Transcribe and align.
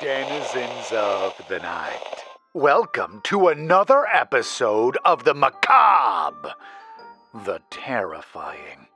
denizens 0.00 0.92
of 0.92 1.34
the 1.48 1.58
night. 1.58 2.22
Welcome 2.54 3.20
to 3.24 3.48
another 3.48 4.06
episode 4.06 4.96
of 5.04 5.24
the 5.24 5.34
macabre, 5.34 6.54
the 7.34 7.60
terrifying. 7.70 8.86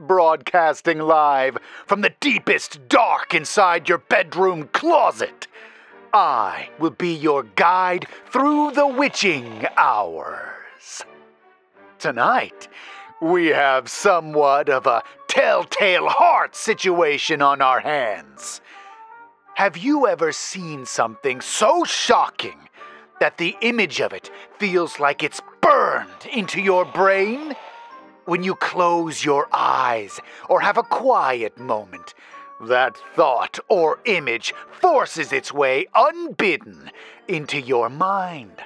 Broadcasting 0.00 0.98
live 0.98 1.58
from 1.86 2.00
the 2.00 2.14
deepest 2.18 2.88
dark 2.88 3.34
inside 3.34 3.88
your 3.88 3.98
bedroom 3.98 4.68
closet, 4.72 5.46
I 6.12 6.70
will 6.80 6.90
be 6.90 7.14
your 7.14 7.44
guide 7.44 8.08
through 8.32 8.72
the 8.72 8.88
witching 8.88 9.64
hours. 9.76 11.04
Tonight, 12.00 12.66
we 13.22 13.48
have 13.48 13.88
somewhat 13.88 14.68
of 14.68 14.86
a 14.86 15.04
telltale 15.28 16.08
heart 16.08 16.56
situation 16.56 17.42
on 17.42 17.62
our 17.62 17.78
hands. 17.78 18.60
Have 19.60 19.76
you 19.76 20.06
ever 20.06 20.32
seen 20.32 20.86
something 20.86 21.42
so 21.42 21.84
shocking 21.84 22.70
that 23.20 23.36
the 23.36 23.54
image 23.60 24.00
of 24.00 24.14
it 24.14 24.30
feels 24.58 24.98
like 24.98 25.22
it's 25.22 25.42
burned 25.60 26.24
into 26.32 26.62
your 26.62 26.86
brain? 26.86 27.54
When 28.24 28.42
you 28.42 28.54
close 28.54 29.22
your 29.22 29.48
eyes 29.52 30.18
or 30.48 30.62
have 30.62 30.78
a 30.78 30.82
quiet 30.82 31.58
moment, 31.58 32.14
that 32.62 32.96
thought 33.14 33.58
or 33.68 33.98
image 34.06 34.54
forces 34.80 35.30
its 35.30 35.52
way 35.52 35.84
unbidden 35.94 36.90
into 37.28 37.60
your 37.60 37.90
mind. 37.90 38.62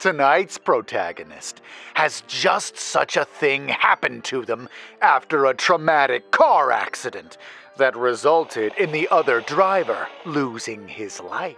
Tonight's 0.00 0.58
protagonist 0.58 1.62
has 1.94 2.24
just 2.28 2.76
such 2.76 3.16
a 3.16 3.24
thing 3.24 3.68
happen 3.68 4.20
to 4.22 4.44
them 4.44 4.68
after 5.00 5.46
a 5.46 5.54
traumatic 5.54 6.30
car 6.30 6.72
accident 6.72 7.38
that 7.76 7.96
resulted 7.96 8.72
in 8.78 8.92
the 8.92 9.08
other 9.08 9.40
driver 9.40 10.08
losing 10.24 10.88
his 10.88 11.20
life. 11.20 11.56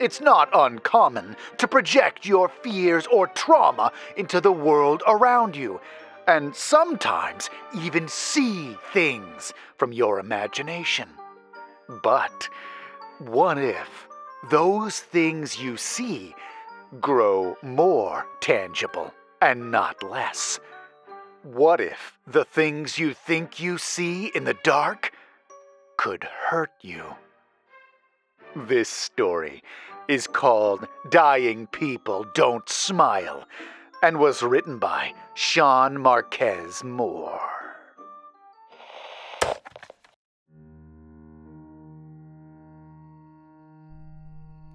It's 0.00 0.20
not 0.20 0.48
uncommon 0.54 1.36
to 1.56 1.66
project 1.66 2.24
your 2.24 2.48
fears 2.48 3.06
or 3.08 3.26
trauma 3.26 3.92
into 4.16 4.40
the 4.40 4.52
world 4.52 5.02
around 5.06 5.56
you, 5.56 5.80
and 6.28 6.54
sometimes 6.54 7.50
even 7.74 8.06
see 8.06 8.76
things 8.92 9.52
from 9.76 9.92
your 9.92 10.20
imagination. 10.20 11.08
But 12.02 12.48
what 13.18 13.58
if 13.58 14.06
those 14.50 15.00
things 15.00 15.58
you 15.58 15.76
see 15.76 16.34
grow 17.00 17.56
more 17.62 18.24
tangible 18.40 19.12
and 19.40 19.72
not 19.72 20.02
less? 20.02 20.60
What 21.54 21.80
if 21.80 22.18
the 22.26 22.44
things 22.44 22.98
you 22.98 23.14
think 23.14 23.58
you 23.58 23.78
see 23.78 24.26
in 24.26 24.44
the 24.44 24.58
dark 24.62 25.12
could 25.96 26.24
hurt 26.24 26.72
you? 26.82 27.02
This 28.54 28.90
story 28.90 29.62
is 30.08 30.26
called 30.26 30.86
Dying 31.08 31.66
People 31.68 32.26
Don't 32.34 32.68
Smile 32.68 33.48
and 34.02 34.18
was 34.18 34.42
written 34.42 34.78
by 34.78 35.14
Sean 35.32 35.98
Marquez 35.98 36.84
Moore. 36.84 37.40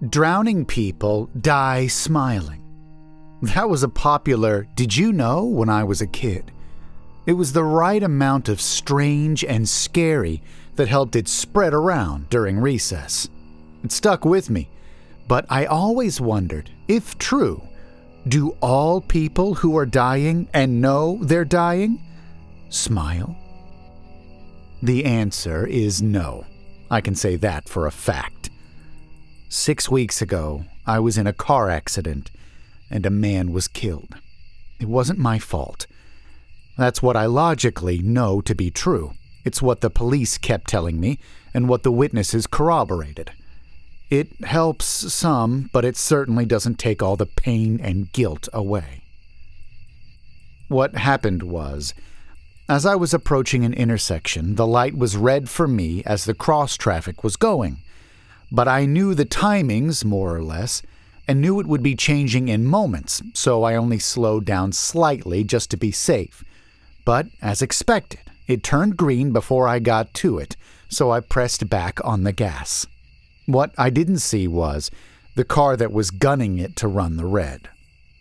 Drowning 0.08 0.64
people 0.64 1.30
die 1.40 1.86
smiling. 1.86 2.62
That 3.42 3.68
was 3.68 3.84
a 3.84 3.88
popular 3.88 4.66
did 4.74 4.96
you 4.96 5.12
know 5.12 5.44
when 5.44 5.68
I 5.68 5.84
was 5.84 6.00
a 6.00 6.08
kid. 6.08 6.50
It 7.26 7.34
was 7.34 7.52
the 7.52 7.64
right 7.64 8.02
amount 8.02 8.48
of 8.48 8.60
strange 8.60 9.44
and 9.44 9.68
scary 9.68 10.42
that 10.76 10.88
helped 10.88 11.16
it 11.16 11.28
spread 11.28 11.72
around 11.72 12.28
during 12.28 12.58
recess. 12.58 13.28
It 13.82 13.92
stuck 13.92 14.24
with 14.24 14.50
me, 14.50 14.68
but 15.26 15.46
I 15.48 15.64
always 15.66 16.20
wondered 16.20 16.70
if 16.88 17.16
true, 17.18 17.62
do 18.26 18.56
all 18.60 19.00
people 19.00 19.54
who 19.54 19.76
are 19.76 19.86
dying 19.86 20.48
and 20.52 20.80
know 20.80 21.18
they're 21.22 21.44
dying 21.44 22.00
smile? 22.74 23.36
The 24.82 25.04
answer 25.04 25.66
is 25.66 26.02
no. 26.02 26.44
I 26.90 27.00
can 27.00 27.14
say 27.14 27.36
that 27.36 27.68
for 27.68 27.86
a 27.86 27.92
fact. 27.92 28.50
Six 29.48 29.88
weeks 29.88 30.20
ago, 30.20 30.64
I 30.86 30.98
was 30.98 31.16
in 31.16 31.26
a 31.26 31.32
car 31.32 31.70
accident 31.70 32.30
and 32.90 33.06
a 33.06 33.10
man 33.10 33.52
was 33.52 33.68
killed. 33.68 34.16
It 34.80 34.88
wasn't 34.88 35.18
my 35.18 35.38
fault. 35.38 35.86
That's 36.76 37.02
what 37.02 37.16
I 37.16 37.26
logically 37.26 37.98
know 37.98 38.40
to 38.40 38.54
be 38.54 38.70
true. 38.70 39.14
It's 39.44 39.62
what 39.62 39.80
the 39.80 39.90
police 39.90 40.38
kept 40.38 40.68
telling 40.68 40.98
me 40.98 41.18
and 41.52 41.68
what 41.68 41.82
the 41.82 41.92
witnesses 41.92 42.46
corroborated. 42.46 43.32
It 44.10 44.44
helps 44.44 44.86
some, 44.86 45.70
but 45.72 45.84
it 45.84 45.96
certainly 45.96 46.44
doesn't 46.46 46.78
take 46.78 47.02
all 47.02 47.16
the 47.16 47.26
pain 47.26 47.80
and 47.80 48.12
guilt 48.12 48.48
away. 48.52 49.02
What 50.68 50.96
happened 50.96 51.42
was, 51.42 51.94
as 52.68 52.86
I 52.86 52.94
was 52.94 53.12
approaching 53.12 53.64
an 53.64 53.74
intersection, 53.74 54.54
the 54.54 54.66
light 54.66 54.96
was 54.96 55.16
red 55.16 55.50
for 55.50 55.68
me 55.68 56.02
as 56.04 56.24
the 56.24 56.34
cross 56.34 56.76
traffic 56.76 57.22
was 57.22 57.36
going. 57.36 57.78
But 58.50 58.68
I 58.68 58.86
knew 58.86 59.14
the 59.14 59.26
timings, 59.26 60.04
more 60.04 60.34
or 60.34 60.42
less, 60.42 60.82
and 61.28 61.40
knew 61.40 61.60
it 61.60 61.66
would 61.66 61.82
be 61.82 61.94
changing 61.94 62.48
in 62.48 62.64
moments, 62.64 63.22
so 63.34 63.62
I 63.62 63.76
only 63.76 63.98
slowed 63.98 64.44
down 64.44 64.72
slightly 64.72 65.44
just 65.44 65.70
to 65.70 65.76
be 65.76 65.90
safe. 65.90 66.44
But, 67.04 67.26
as 67.42 67.62
expected, 67.62 68.20
it 68.46 68.62
turned 68.62 68.96
green 68.96 69.32
before 69.32 69.68
I 69.68 69.78
got 69.78 70.14
to 70.14 70.38
it, 70.38 70.56
so 70.88 71.10
I 71.10 71.20
pressed 71.20 71.68
back 71.68 72.02
on 72.04 72.24
the 72.24 72.32
gas. 72.32 72.86
What 73.46 73.72
I 73.76 73.90
didn't 73.90 74.18
see 74.18 74.48
was 74.48 74.90
the 75.34 75.44
car 75.44 75.76
that 75.76 75.92
was 75.92 76.10
gunning 76.10 76.58
it 76.58 76.76
to 76.76 76.88
run 76.88 77.16
the 77.16 77.26
red. 77.26 77.68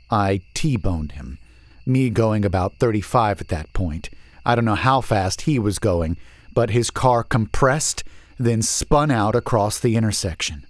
I 0.10 0.42
T 0.54 0.78
boned 0.78 1.14
him, 1.14 1.40
me 1.86 2.10
going 2.10 2.46
about 2.46 2.76
35 2.80 3.42
at 3.42 3.48
that 3.50 3.72
point. 3.74 4.10
I 4.46 4.56
don't 4.56 4.66
know 4.66 4.76
how 4.76 5.02
fast 5.02 5.42
he 5.42 5.60
was 5.60 5.80
going, 5.80 6.18
but 6.54 6.70
his 6.72 6.90
car 6.90 7.24
compressed, 7.24 8.04
then 8.38 8.62
spun 8.62 9.12
out 9.12 9.36
across 9.36 9.80
the 9.80 9.96
intersection. 9.96 10.66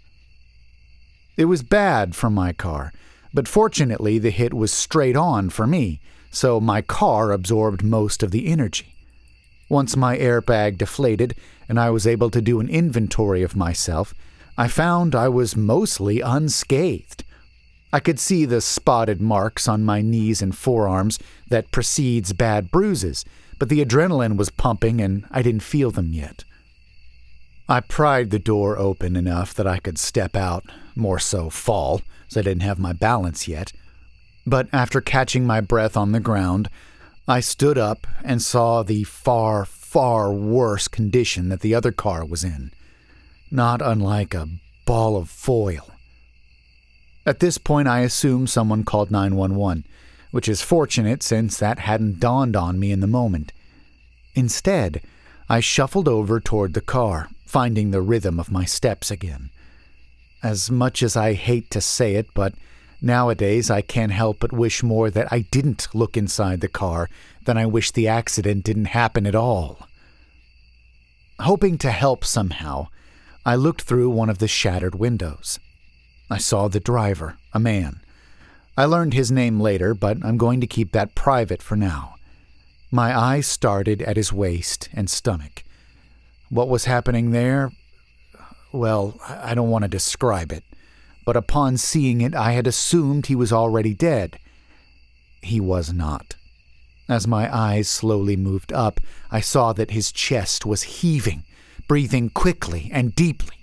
It 1.35 1.45
was 1.45 1.63
bad 1.63 2.16
for 2.16 2.30
my 2.30 2.53
car, 2.53 2.94
but 3.34 3.47
fortunately 3.47 4.19
the 4.19 4.30
hit 4.30 4.53
was 4.53 4.72
straight 4.72 5.16
on 5.16 5.50
for 5.50 5.66
me, 5.66 6.00
so 6.34 6.60
my 6.60 6.82
car 6.82 7.32
absorbed 7.32 7.84
most 7.84 8.24
of 8.24 8.32
the 8.32 8.48
energy. 8.48 8.96
Once 9.70 9.96
my 9.96 10.18
airbag 10.18 10.78
deflated 10.80 11.36
and 11.70 11.80
I 11.80 11.92
was 11.92 12.08
able 12.08 12.32
to 12.32 12.42
do 12.42 12.60
an 12.60 12.68
inventory 12.68 13.44
of 13.44 13.56
myself, 13.56 14.16
I 14.58 14.68
found 14.68 15.14
I 15.14 15.30
was 15.30 15.56
mostly 15.56 16.22
unscathed. 16.22 17.24
I 17.94 18.00
could 18.00 18.20
see 18.20 18.46
the 18.46 18.62
spotted 18.62 19.22
marks 19.22 19.68
on 19.68 19.84
my 19.84 20.02
knees 20.02 20.42
and 20.42 20.58
forearms 20.58 21.20
that 21.50 21.72
precedes 21.72 22.34
bad 22.34 22.72
bruises, 22.72 23.24
but 23.60 23.70
the 23.70 23.86
adrenaline 23.86 24.36
was 24.36 24.50
pumping 24.50 25.00
and 25.00 25.26
I 25.30 25.44
didn't 25.44 25.62
feel 25.62 25.92
them 25.92 26.14
yet. 26.14 26.44
I 27.70 27.80
pried 27.80 28.32
the 28.32 28.40
door 28.40 28.78
open 28.80 29.16
enough 29.16 29.54
that 29.54 29.68
I 29.68 29.78
could 29.78 30.00
step 30.00 30.36
out, 30.36 30.66
more 30.96 31.20
so 31.20 31.52
fall, 31.52 32.02
as 32.30 32.38
I 32.38 32.42
didn't 32.42 32.64
have 32.64 32.80
my 32.80 32.94
balance 32.94 33.48
yet. 33.48 33.72
But 34.46 34.68
after 34.74 35.02
catching 35.02 35.46
my 35.46 35.62
breath 35.62 35.96
on 35.96 36.12
the 36.12 36.20
ground, 36.20 36.70
I 37.28 37.40
stood 37.40 37.78
up 37.78 38.06
and 38.24 38.42
saw 38.42 38.84
the 38.84 39.04
far, 39.04 39.66
far 39.66 40.34
worse 40.34 40.88
condition 40.88 41.50
that 41.50 41.62
the 41.62 41.74
other 41.74 41.92
car 41.92 42.26
was 42.26 42.44
in, 42.44 42.72
not 43.50 43.81
unlike 43.81 44.34
a 44.34 44.50
ball 44.86 45.16
of 45.16 45.30
foil. 45.30 45.92
At 47.26 47.40
this 47.40 47.58
point, 47.58 47.88
I 47.88 48.02
assumed 48.02 48.50
someone 48.50 48.84
called 48.84 49.09
911, 49.09 49.86
which 50.31 50.50
is 50.50 50.62
fortunate 50.62 51.24
since 51.24 51.58
that 51.58 51.80
hadn't 51.80 52.20
dawned 52.20 52.58
on 52.58 52.80
me 52.80 52.92
in 52.92 53.00
the 53.00 53.08
moment. 53.08 53.54
Instead, 54.36 55.02
I 55.48 55.62
shuffled 55.62 56.10
over 56.10 56.42
toward 56.42 56.74
the 56.74 56.81
car, 56.81 57.30
finding 57.46 57.92
the 57.92 58.02
rhythm 58.02 58.40
of 58.40 58.52
my 58.52 58.66
steps 58.66 59.10
again. 59.10 59.51
As 60.42 60.69
much 60.69 61.01
as 61.01 61.16
I 61.16 61.34
hate 61.34 61.72
to 61.72 61.80
say 61.80 62.16
it, 62.16 62.28
but 62.34 62.54
nowadays 63.04 63.70
I 63.70 63.82
can't 63.82 64.12
help 64.12 64.40
but 64.40 64.54
wish 64.54 64.82
more 64.82 65.10
that 65.12 65.32
I 65.32 65.40
didn't 65.52 65.88
look 65.94 66.18
inside 66.18 66.62
the 66.62 66.68
car 66.68 67.10
than 67.46 67.58
I 67.58 67.66
wish 67.66 67.92
the 67.92 68.08
accident 68.08 68.64
didn't 68.64 68.86
happen 68.86 69.28
at 69.28 69.36
all. 69.36 69.88
Hoping 71.40 71.78
to 71.80 71.92
help 71.92 72.24
somehow, 72.24 72.88
I 73.46 73.56
looked 73.56 73.82
through 73.82 74.10
one 74.10 74.30
of 74.30 74.38
the 74.38 74.48
shattered 74.48 74.96
windows. 74.96 75.60
I 76.30 76.38
saw 76.38 76.68
the 76.68 76.80
driver, 76.80 77.38
a 77.54 77.60
man. 77.60 78.00
I 78.78 78.86
learned 78.86 79.14
his 79.14 79.32
name 79.32 79.60
later, 79.60 79.94
but 79.94 80.18
I'm 80.24 80.38
going 80.38 80.62
to 80.62 80.68
keep 80.68 80.94
that 80.94 81.16
private 81.16 81.62
for 81.62 81.76
now. 81.76 82.16
My 82.90 83.18
eyes 83.18 83.46
started 83.46 84.02
at 84.02 84.18
his 84.18 84.32
waist 84.32 84.90
and 84.94 85.10
stomach. 85.10 85.64
What 86.50 86.70
was 86.70 86.86
happening 86.86 87.32
there 87.32 87.72
well, 88.74 89.20
I 89.28 89.54
don't 89.54 89.70
want 89.70 89.84
to 89.84 89.88
describe 89.88 90.52
it, 90.52 90.64
but 91.25 91.36
upon 91.36 91.78
seeing 91.78 92.22
it, 92.22 92.36
I 92.36 92.52
had 92.54 92.68
assumed 92.68 93.25
he 93.25 93.36
was 93.36 93.54
already 93.54 93.94
dead. 93.94 94.40
He 95.42 95.60
was 95.60 95.94
not. 95.94 96.36
As 97.10 97.28
my 97.28 97.54
eyes 97.54 97.90
slowly 97.90 98.36
moved 98.36 98.72
up, 98.72 99.00
I 99.30 99.42
saw 99.42 99.74
that 99.74 99.92
his 99.92 100.12
chest 100.12 100.66
was 100.66 100.84
heaving, 100.84 101.44
breathing 101.88 102.30
quickly 102.30 102.90
and 102.94 103.14
deeply. 103.14 103.58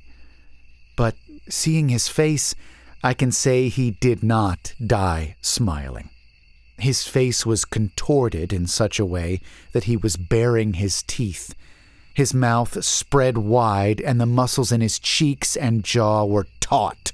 But 0.96 1.16
seeing 1.48 1.88
his 1.88 2.08
face, 2.08 2.54
I 3.02 3.14
can 3.14 3.32
say 3.32 3.68
he 3.68 3.92
did 3.92 4.22
not 4.22 4.74
die 4.84 5.36
smiling. 5.40 6.10
His 6.78 7.06
face 7.06 7.46
was 7.46 7.64
contorted 7.64 8.52
in 8.52 8.66
such 8.66 8.98
a 8.98 9.06
way 9.06 9.40
that 9.72 9.84
he 9.84 9.96
was 9.96 10.16
baring 10.16 10.74
his 10.74 11.02
teeth. 11.02 11.54
His 12.14 12.34
mouth 12.34 12.84
spread 12.84 13.38
wide, 13.38 14.00
and 14.00 14.20
the 14.20 14.26
muscles 14.26 14.72
in 14.72 14.80
his 14.80 14.98
cheeks 14.98 15.56
and 15.56 15.84
jaw 15.84 16.24
were 16.24 16.46
taut. 16.60 17.12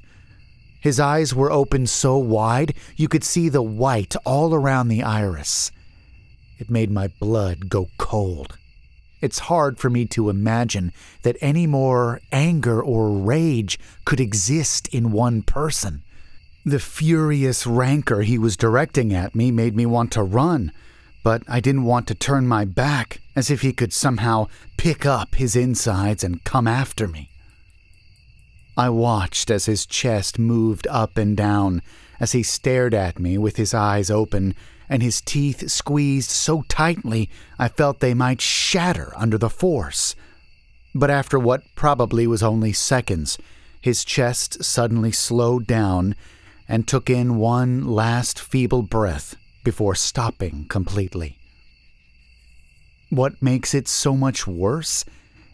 His 0.81 1.01
eyes 1.01 1.35
were 1.35 1.51
open 1.51 1.87
so 1.87 2.17
wide 2.17 2.75
you 2.97 3.09
could 3.09 3.25
see 3.25 3.49
the 3.49 3.63
white 3.63 4.15
all 4.25 4.55
around 4.55 4.89
the 4.89 5.03
iris. 5.03 5.73
It 6.59 6.71
made 6.71 6.91
my 6.91 7.09
blood 7.09 7.69
go 7.69 7.89
cold. 7.99 8.59
It's 9.21 9.41
hard 9.41 9.79
for 9.79 9.91
me 9.91 10.05
to 10.07 10.31
imagine 10.31 10.93
that 11.23 11.37
any 11.41 11.67
more 11.67 12.21
anger 12.31 12.83
or 12.83 13.11
rage 13.11 13.79
could 14.05 14.21
exist 14.21 14.89
in 14.89 15.11
one 15.11 15.43
person. 15.43 16.03
The 16.65 16.79
furious 16.79 17.67
rancor 17.67 18.23
he 18.23 18.39
was 18.39 18.57
directing 18.57 19.15
at 19.15 19.35
me 19.35 19.51
made 19.51 19.75
me 19.75 19.87
want 19.87 20.13
to 20.13 20.23
run, 20.23 20.73
but 21.23 21.43
I 21.49 21.61
didn't 21.61 21.85
want 21.85 22.07
to 22.09 22.15
turn 22.15 22.47
my 22.47 22.65
back, 22.65 23.21
as 23.35 23.51
if 23.51 23.63
he 23.63 23.73
could 23.73 23.93
somehow 23.93 24.49
pick 24.77 25.07
up 25.07 25.37
his 25.37 25.57
insides 25.57 26.23
and 26.23 26.45
come 26.45 26.67
after 26.67 27.09
me. 27.09 27.31
I 28.77 28.91
watched 28.91 29.51
as 29.51 29.67
his 29.67 29.87
chest 29.87 30.39
moved 30.39 30.87
up 30.89 31.17
and 31.17 31.37
down, 31.37 31.81
as 32.21 32.33
he 32.33 32.43
stared 32.43 32.95
at 32.95 33.19
me 33.19 33.39
with 33.39 33.57
his 33.57 33.73
eyes 33.73 34.11
open 34.11 34.55
and 34.89 35.03
his 35.03 35.21
teeth 35.21 35.71
squeezed 35.71 36.31
so 36.31 36.63
tightly 36.69 37.31
I 37.59 37.69
felt 37.69 38.01
they 38.01 38.15
might 38.15 38.41
shatter 38.41 39.13
under 39.17 39.39
the 39.39 39.51
force. 39.51 40.15
But 40.95 41.11
after 41.11 41.39
what 41.39 41.63
probably 41.75 42.27
was 42.27 42.43
only 42.43 42.73
seconds, 42.73 43.39
his 43.81 44.05
chest 44.05 44.65
suddenly 44.65 45.13
slowed 45.13 45.67
down 45.67 46.15
and 46.69 46.87
took 46.87 47.11
in 47.11 47.37
one 47.37 47.87
last 47.87 48.39
feeble 48.39 48.83
breath 48.83 49.37
before 49.65 49.95
stopping 49.95 50.67
completely. 50.69 51.39
What 53.11 53.41
makes 53.43 53.75
it 53.75 53.89
so 53.89 54.17
much 54.17 54.47
worse 54.47 55.05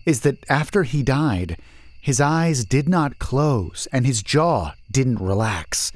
is 0.06 0.20
that 0.20 0.44
after 0.48 0.84
he 0.84 1.02
died, 1.02 1.56
his 2.02 2.20
eyes 2.20 2.64
did 2.64 2.88
not 2.88 3.20
close 3.20 3.86
and 3.92 4.04
his 4.04 4.24
jaw 4.24 4.74
didn't 4.90 5.20
relax. 5.20 5.92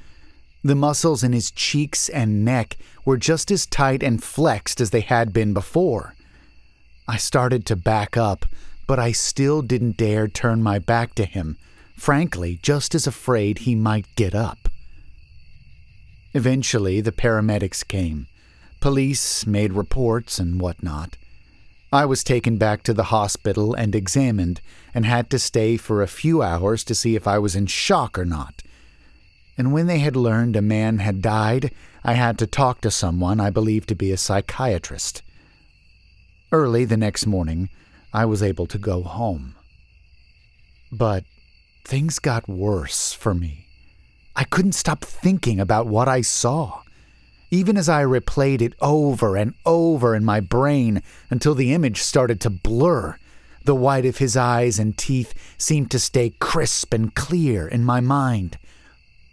The 0.62 0.76
muscles 0.76 1.24
in 1.24 1.32
his 1.32 1.50
cheeks 1.50 2.08
and 2.08 2.44
neck 2.44 2.76
were 3.04 3.16
just 3.16 3.50
as 3.50 3.66
tight 3.66 4.04
and 4.04 4.22
flexed 4.22 4.80
as 4.80 4.90
they 4.90 5.00
had 5.00 5.32
been 5.32 5.52
before. 5.52 6.14
I 7.08 7.16
started 7.16 7.66
to 7.66 7.76
back 7.76 8.16
up, 8.16 8.46
but 8.86 9.00
I 9.00 9.10
still 9.10 9.62
didn't 9.62 9.96
dare 9.96 10.28
turn 10.28 10.62
my 10.62 10.78
back 10.78 11.16
to 11.16 11.24
him, 11.24 11.58
frankly, 11.96 12.60
just 12.62 12.94
as 12.94 13.08
afraid 13.08 13.58
he 13.58 13.74
might 13.74 14.06
get 14.14 14.32
up. 14.32 14.68
Eventually, 16.34 17.00
the 17.00 17.10
paramedics 17.10 17.86
came. 17.86 18.28
Police 18.78 19.44
made 19.44 19.72
reports 19.72 20.38
and 20.38 20.60
whatnot. 20.60 21.16
I 21.92 22.04
was 22.04 22.24
taken 22.24 22.58
back 22.58 22.82
to 22.84 22.94
the 22.94 23.04
hospital 23.04 23.74
and 23.74 23.94
examined, 23.94 24.60
and 24.94 25.06
had 25.06 25.30
to 25.30 25.38
stay 25.38 25.76
for 25.76 26.02
a 26.02 26.08
few 26.08 26.42
hours 26.42 26.84
to 26.84 26.94
see 26.94 27.16
if 27.16 27.26
I 27.26 27.38
was 27.38 27.54
in 27.54 27.66
shock 27.66 28.18
or 28.18 28.24
not 28.24 28.62
and 29.58 29.72
when 29.72 29.86
they 29.86 29.98
had 29.98 30.16
learned 30.16 30.56
a 30.56 30.62
man 30.62 30.98
had 30.98 31.22
died, 31.22 31.72
I 32.04 32.12
had 32.12 32.38
to 32.38 32.46
talk 32.46 32.80
to 32.82 32.90
someone 32.90 33.40
I 33.40 33.50
believed 33.50 33.88
to 33.88 33.94
be 33.94 34.12
a 34.12 34.16
psychiatrist. 34.16 35.22
Early 36.52 36.84
the 36.84 36.96
next 36.96 37.26
morning, 37.26 37.70
I 38.12 38.26
was 38.26 38.42
able 38.42 38.66
to 38.66 38.78
go 38.78 39.02
home. 39.02 39.54
But 40.92 41.24
things 41.84 42.18
got 42.18 42.48
worse 42.48 43.12
for 43.12 43.34
me. 43.34 43.66
I 44.34 44.44
couldn't 44.44 44.72
stop 44.72 45.00
thinking 45.00 45.58
about 45.58 45.86
what 45.86 46.08
I 46.08 46.20
saw, 46.20 46.82
even 47.50 47.76
as 47.76 47.88
I 47.88 48.04
replayed 48.04 48.60
it 48.60 48.74
over 48.80 49.36
and 49.36 49.54
over 49.64 50.14
in 50.14 50.24
my 50.24 50.40
brain 50.40 51.02
until 51.30 51.54
the 51.54 51.72
image 51.72 52.02
started 52.02 52.40
to 52.42 52.50
blur. 52.50 53.16
The 53.64 53.74
white 53.74 54.06
of 54.06 54.18
his 54.18 54.36
eyes 54.36 54.78
and 54.78 54.96
teeth 54.96 55.34
seemed 55.58 55.90
to 55.90 55.98
stay 55.98 56.30
crisp 56.38 56.92
and 56.92 57.14
clear 57.14 57.66
in 57.66 57.84
my 57.84 58.00
mind. 58.00 58.58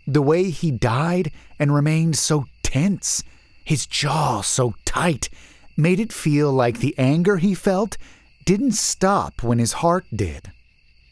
The 0.07 0.21
way 0.21 0.50
he 0.50 0.71
died 0.71 1.31
and 1.60 1.74
remained 1.74 2.18
so 2.18 2.45
tense, 2.62 3.24
his 3.63 3.86
jaw 3.86 4.42
so 4.42 4.75
tight, 4.86 5.30
made 5.77 6.00
it 6.00 6.12
feel 6.12 6.51
like 6.51 6.80
the 6.80 6.95
anger 6.98 7.38
he 7.38 7.56
felt 7.56 7.98
didn't 8.45 8.74
stop 8.74 9.44
when 9.44 9.59
his 9.59 9.74
heart 9.74 10.06
did. 10.13 10.51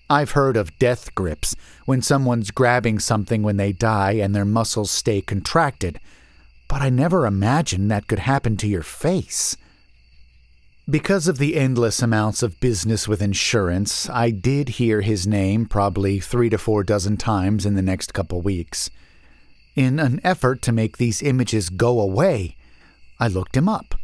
I've 0.09 0.31
heard 0.31 0.57
of 0.57 0.77
death 0.77 1.15
grips, 1.15 1.55
when 1.85 2.01
someone's 2.01 2.51
grabbing 2.51 2.99
something 2.99 3.43
when 3.43 3.55
they 3.57 3.71
die 3.71 4.13
and 4.13 4.35
their 4.35 4.45
muscles 4.45 4.91
stay 4.91 5.21
contracted, 5.21 5.99
but 6.71 6.81
I 6.81 6.89
never 6.89 7.25
imagined 7.25 7.91
that 7.91 8.07
could 8.07 8.19
happen 8.19 8.55
to 8.55 8.65
your 8.65 8.81
face. 8.81 9.57
Because 10.89 11.27
of 11.27 11.37
the 11.37 11.57
endless 11.57 12.01
amounts 12.01 12.41
of 12.41 12.61
business 12.61 13.09
with 13.09 13.21
insurance, 13.21 14.09
I 14.09 14.31
did 14.31 14.69
hear 14.69 15.01
his 15.01 15.27
name 15.27 15.65
probably 15.65 16.21
three 16.21 16.49
to 16.49 16.57
four 16.57 16.85
dozen 16.85 17.17
times 17.17 17.65
in 17.65 17.75
the 17.75 17.81
next 17.81 18.13
couple 18.13 18.41
weeks. 18.41 18.89
In 19.75 19.99
an 19.99 20.21
effort 20.23 20.61
to 20.61 20.71
make 20.71 20.95
these 20.95 21.21
images 21.21 21.67
go 21.67 21.99
away, 21.99 22.55
I 23.19 23.27
looked 23.27 23.57
him 23.57 23.67
up. 23.67 23.95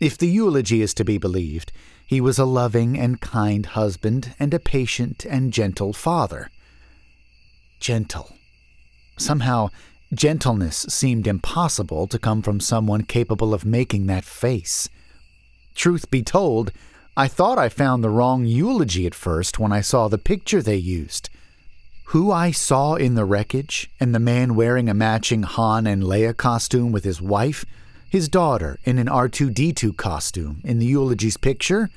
If 0.00 0.16
the 0.16 0.28
eulogy 0.28 0.80
is 0.80 0.94
to 0.94 1.04
be 1.04 1.18
believed, 1.18 1.70
he 2.06 2.18
was 2.18 2.38
a 2.38 2.46
loving 2.46 2.98
and 2.98 3.20
kind 3.20 3.66
husband 3.66 4.34
and 4.40 4.54
a 4.54 4.58
patient 4.58 5.26
and 5.28 5.52
gentle 5.52 5.92
father. 5.92 6.50
Gentle. 7.78 8.38
Somehow, 9.18 9.68
gentleness 10.14 10.86
seemed 10.88 11.26
impossible 11.26 12.06
to 12.06 12.18
come 12.18 12.42
from 12.42 12.60
someone 12.60 13.02
capable 13.02 13.54
of 13.54 13.64
making 13.64 14.06
that 14.06 14.24
face. 14.24 14.88
Truth 15.74 16.10
be 16.10 16.22
told, 16.22 16.70
I 17.16 17.28
thought 17.28 17.58
I 17.58 17.68
found 17.68 18.02
the 18.02 18.10
wrong 18.10 18.44
eulogy 18.44 19.06
at 19.06 19.14
first 19.14 19.58
when 19.58 19.72
I 19.72 19.80
saw 19.80 20.08
the 20.08 20.18
picture 20.18 20.62
they 20.62 20.76
used. 20.76 21.30
Who 22.06 22.30
I 22.30 22.50
saw 22.50 22.94
in 22.94 23.14
the 23.14 23.24
wreckage, 23.24 23.90
and 23.98 24.14
the 24.14 24.18
man 24.18 24.54
wearing 24.54 24.88
a 24.88 24.94
matching 24.94 25.44
Han 25.44 25.86
and 25.86 26.02
Leia 26.02 26.36
costume 26.36 26.92
with 26.92 27.04
his 27.04 27.22
wife, 27.22 27.64
his 28.08 28.28
daughter 28.28 28.78
in 28.84 28.98
an 28.98 29.06
R2D2 29.06 29.96
costume 29.96 30.60
in 30.64 30.78
the 30.78 30.86
eulogy's 30.86 31.38
picture, 31.38 31.88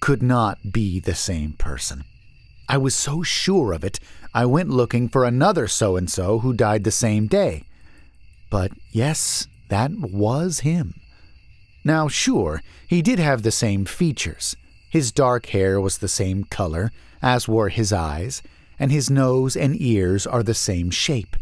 could 0.00 0.22
not 0.22 0.72
be 0.72 1.00
the 1.00 1.14
same 1.14 1.52
person. 1.52 2.04
I 2.68 2.76
was 2.76 2.94
so 2.94 3.22
sure 3.22 3.72
of 3.72 3.82
it, 3.82 3.98
I 4.34 4.44
went 4.44 4.68
looking 4.68 5.08
for 5.08 5.24
another 5.24 5.66
so 5.66 5.96
and 5.96 6.10
so 6.10 6.40
who 6.40 6.52
died 6.52 6.84
the 6.84 6.90
same 6.90 7.26
day. 7.26 7.64
But 8.50 8.72
yes, 8.90 9.48
that 9.68 9.92
was 9.92 10.60
him. 10.60 10.94
Now, 11.84 12.08
sure, 12.08 12.62
he 12.86 13.02
did 13.02 13.18
have 13.18 13.42
the 13.42 13.50
same 13.50 13.84
features. 13.84 14.54
His 14.90 15.12
dark 15.12 15.46
hair 15.46 15.80
was 15.80 15.98
the 15.98 16.08
same 16.08 16.44
color, 16.44 16.90
as 17.22 17.48
were 17.48 17.68
his 17.68 17.92
eyes, 17.92 18.42
and 18.78 18.92
his 18.92 19.10
nose 19.10 19.56
and 19.56 19.80
ears 19.80 20.26
are 20.26 20.42
the 20.42 20.54
same 20.54 20.90
shape. 20.90 21.36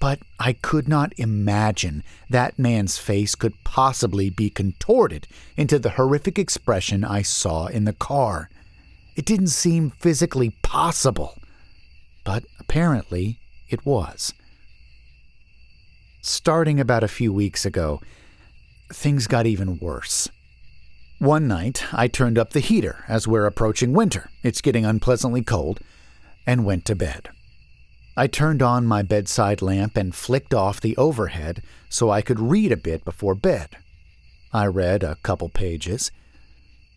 But 0.00 0.18
I 0.38 0.54
could 0.54 0.88
not 0.88 1.12
imagine 1.16 2.02
that 2.28 2.58
man's 2.58 2.98
face 2.98 3.34
could 3.34 3.54
possibly 3.64 4.30
be 4.30 4.50
contorted 4.50 5.28
into 5.56 5.78
the 5.78 5.90
horrific 5.90 6.38
expression 6.38 7.04
I 7.04 7.22
saw 7.22 7.66
in 7.66 7.84
the 7.84 7.92
car. 7.92 8.50
It 9.14 9.24
didn't 9.24 9.48
seem 9.48 9.90
physically 9.90 10.50
possible. 10.62 11.38
But 12.24 12.44
apparently 12.60 13.38
it 13.68 13.84
was. 13.84 14.32
Starting 16.20 16.78
about 16.78 17.02
a 17.02 17.08
few 17.08 17.32
weeks 17.32 17.66
ago, 17.66 18.00
things 18.92 19.26
got 19.26 19.46
even 19.46 19.78
worse. 19.78 20.28
One 21.18 21.46
night, 21.46 21.84
I 21.92 22.08
turned 22.08 22.38
up 22.38 22.50
the 22.50 22.60
heater 22.60 23.04
as 23.08 23.28
we're 23.28 23.46
approaching 23.46 23.92
winter, 23.92 24.30
it's 24.42 24.60
getting 24.60 24.84
unpleasantly 24.84 25.42
cold, 25.42 25.80
and 26.46 26.64
went 26.64 26.84
to 26.86 26.94
bed. 26.94 27.28
I 28.16 28.26
turned 28.26 28.62
on 28.62 28.86
my 28.86 29.02
bedside 29.02 29.62
lamp 29.62 29.96
and 29.96 30.14
flicked 30.14 30.52
off 30.52 30.80
the 30.80 30.96
overhead 30.96 31.62
so 31.88 32.10
I 32.10 32.22
could 32.22 32.40
read 32.40 32.70
a 32.70 32.76
bit 32.76 33.04
before 33.04 33.34
bed. 33.34 33.70
I 34.52 34.66
read 34.66 35.02
a 35.02 35.16
couple 35.22 35.48
pages. 35.48 36.10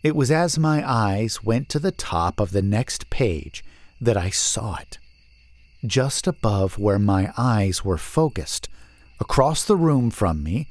It 0.06 0.16
was 0.16 0.30
as 0.30 0.60
my 0.60 0.88
eyes 0.88 1.44
went 1.44 1.68
to 1.70 1.80
the 1.80 1.92
top 1.92 2.40
of 2.40 2.52
the 2.52 2.62
next 2.62 3.10
page 3.10 3.66
that 4.00 4.16
I 4.16 4.30
saw 4.30 4.76
it. 4.76 5.00
Just 5.84 6.28
above 6.28 6.78
where 6.78 7.00
my 7.00 7.34
eyes 7.36 7.84
were 7.84 7.98
focused, 7.98 8.70
across 9.20 9.66
the 9.66 9.76
room 9.76 10.12
from 10.12 10.44
me, 10.44 10.68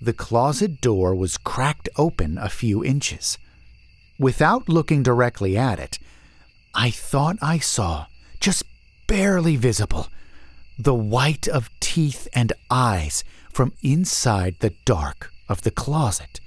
the 0.00 0.12
closet 0.12 0.80
door 0.80 1.16
was 1.16 1.36
cracked 1.36 1.88
open 1.96 2.38
a 2.38 2.48
few 2.48 2.84
inches. 2.84 3.38
Without 4.20 4.68
looking 4.68 5.02
directly 5.02 5.58
at 5.58 5.80
it, 5.80 5.98
I 6.72 6.90
thought 6.90 7.38
I 7.42 7.58
saw, 7.58 8.06
just 8.38 8.62
barely 9.08 9.56
visible, 9.56 10.06
the 10.78 10.94
white 10.94 11.48
of 11.48 11.70
teeth 11.80 12.28
and 12.32 12.52
eyes 12.70 13.24
from 13.52 13.72
inside 13.82 14.60
the 14.60 14.74
dark 14.84 15.32
of 15.48 15.62
the 15.62 15.72
closet. 15.72 16.38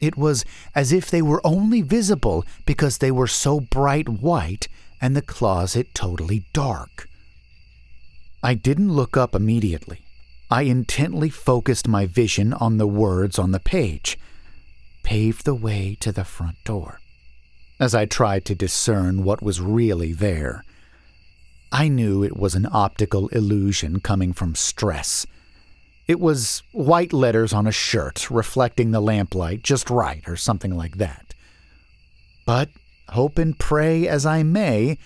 It 0.00 0.16
was 0.16 0.44
as 0.74 0.92
if 0.92 1.10
they 1.10 1.22
were 1.22 1.46
only 1.46 1.82
visible 1.82 2.44
because 2.64 2.98
they 2.98 3.10
were 3.10 3.26
so 3.26 3.60
bright 3.60 4.08
white 4.08 4.68
and 5.00 5.14
the 5.14 5.22
closet 5.22 5.94
totally 5.94 6.44
dark. 6.52 7.08
I 8.42 8.54
didn't 8.54 8.92
look 8.92 9.16
up 9.16 9.34
immediately. 9.34 10.00
I 10.50 10.62
intently 10.62 11.28
focused 11.28 11.86
my 11.86 12.06
vision 12.06 12.52
on 12.54 12.78
the 12.78 12.86
words 12.86 13.38
on 13.38 13.52
the 13.52 13.60
page 13.60 14.18
paved 15.02 15.44
the 15.44 15.54
way 15.54 15.96
to 16.00 16.12
the 16.12 16.24
front 16.24 16.56
door. 16.64 17.00
As 17.78 17.94
I 17.94 18.04
tried 18.04 18.44
to 18.46 18.54
discern 18.54 19.24
what 19.24 19.42
was 19.42 19.60
really 19.60 20.12
there, 20.12 20.64
I 21.72 21.88
knew 21.88 22.22
it 22.22 22.36
was 22.36 22.54
an 22.54 22.66
optical 22.70 23.28
illusion 23.28 24.00
coming 24.00 24.32
from 24.32 24.54
stress. 24.54 25.26
It 26.10 26.18
was 26.18 26.64
white 26.72 27.12
letters 27.12 27.52
on 27.52 27.68
a 27.68 27.70
shirt 27.70 28.32
reflecting 28.32 28.90
the 28.90 29.00
lamplight 29.00 29.62
just 29.62 29.88
right, 29.88 30.24
or 30.26 30.34
something 30.34 30.76
like 30.76 30.96
that. 30.96 31.34
But, 32.44 32.68
hope 33.10 33.38
and 33.38 33.56
pray 33.56 34.08
as 34.08 34.26
I 34.26 34.42
may, 34.42 34.98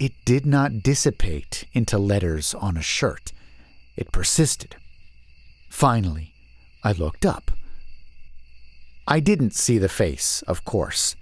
it 0.00 0.10
did 0.24 0.44
not 0.44 0.82
dissipate 0.82 1.62
into 1.74 1.96
letters 1.96 2.54
on 2.54 2.76
a 2.76 2.82
shirt. 2.82 3.32
It 3.96 4.10
persisted. 4.10 4.74
Finally, 5.70 6.34
I 6.82 6.90
looked 6.90 7.24
up. 7.24 7.52
I 9.06 9.20
didn't 9.20 9.54
see 9.54 9.78
the 9.78 9.88
face, 9.88 10.42
of 10.48 10.64
course, 10.64 11.14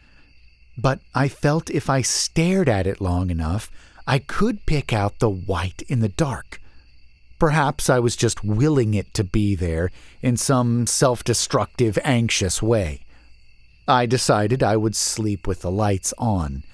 but 0.79 1.01
I 1.15 1.29
felt 1.29 1.69
if 1.69 1.91
I 1.91 2.01
stared 2.01 2.71
at 2.71 2.87
it 2.87 3.03
long 3.03 3.29
enough, 3.29 3.71
I 4.07 4.19
could 4.19 4.65
pick 4.65 4.95
out 4.95 5.19
the 5.19 5.29
white 5.29 5.83
in 5.89 6.01
the 6.01 6.09
dark. 6.09 6.59
Perhaps 7.41 7.89
I 7.89 7.99
was 7.99 8.17
just 8.17 8.45
willing 8.45 8.93
it 8.93 9.15
to 9.15 9.25
be 9.25 9.55
there 9.55 9.91
in 10.21 10.37
some 10.37 10.87
self 10.87 11.25
destructive, 11.25 11.99
anxious 12.05 12.63
way. 12.63 13.01
I 13.89 14.05
decided 14.05 14.63
I 14.63 14.77
would 14.77 14.95
sleep 14.95 15.47
with 15.47 15.63
the 15.63 15.71
lights 15.71 16.13
on. 16.19 16.65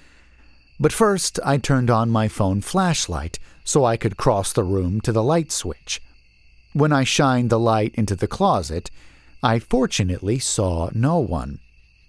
But 0.77 0.91
first, 0.91 1.39
I 1.45 1.57
turned 1.57 1.89
on 1.89 2.09
my 2.09 2.27
phone 2.27 2.59
flashlight 2.59 3.39
so 3.63 3.85
I 3.85 3.95
could 3.95 4.17
cross 4.17 4.51
the 4.51 4.65
room 4.65 4.99
to 5.01 5.13
the 5.13 5.23
light 5.23 5.53
switch. 5.53 6.01
When 6.73 6.91
I 6.91 7.05
shined 7.05 7.49
the 7.49 7.57
light 7.57 7.95
into 7.95 8.17
the 8.17 8.27
closet, 8.27 8.91
I 9.41 9.59
fortunately 9.59 10.37
saw 10.37 10.89
no 10.93 11.17
one. 11.17 11.59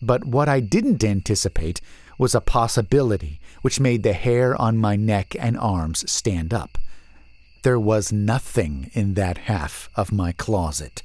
But 0.02 0.24
what 0.24 0.48
I 0.48 0.58
didn't 0.58 1.04
anticipate 1.04 1.80
was 2.18 2.34
a 2.34 2.40
possibility 2.40 3.38
which 3.62 3.78
made 3.78 4.02
the 4.02 4.14
hair 4.14 4.60
on 4.60 4.78
my 4.78 4.96
neck 4.96 5.36
and 5.38 5.56
arms 5.56 6.10
stand 6.10 6.52
up. 6.52 6.76
There 7.62 7.80
was 7.80 8.12
nothing 8.12 8.90
in 8.92 9.14
that 9.14 9.38
half 9.38 9.90
of 9.96 10.12
my 10.12 10.32
closet. 10.32 11.02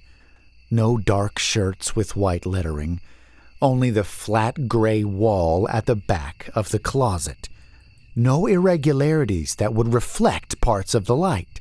No 0.69 0.97
dark 0.97 1.39
shirts 1.39 1.95
with 1.95 2.15
white 2.15 2.45
lettering, 2.45 3.01
only 3.61 3.89
the 3.89 4.03
flat 4.03 4.67
gray 4.67 5.03
wall 5.03 5.67
at 5.69 5.85
the 5.85 5.95
back 5.95 6.49
of 6.53 6.69
the 6.69 6.79
closet. 6.79 7.49
No 8.15 8.45
irregularities 8.45 9.55
that 9.55 9.73
would 9.73 9.93
reflect 9.93 10.61
parts 10.61 10.93
of 10.93 11.05
the 11.05 11.15
light. 11.15 11.59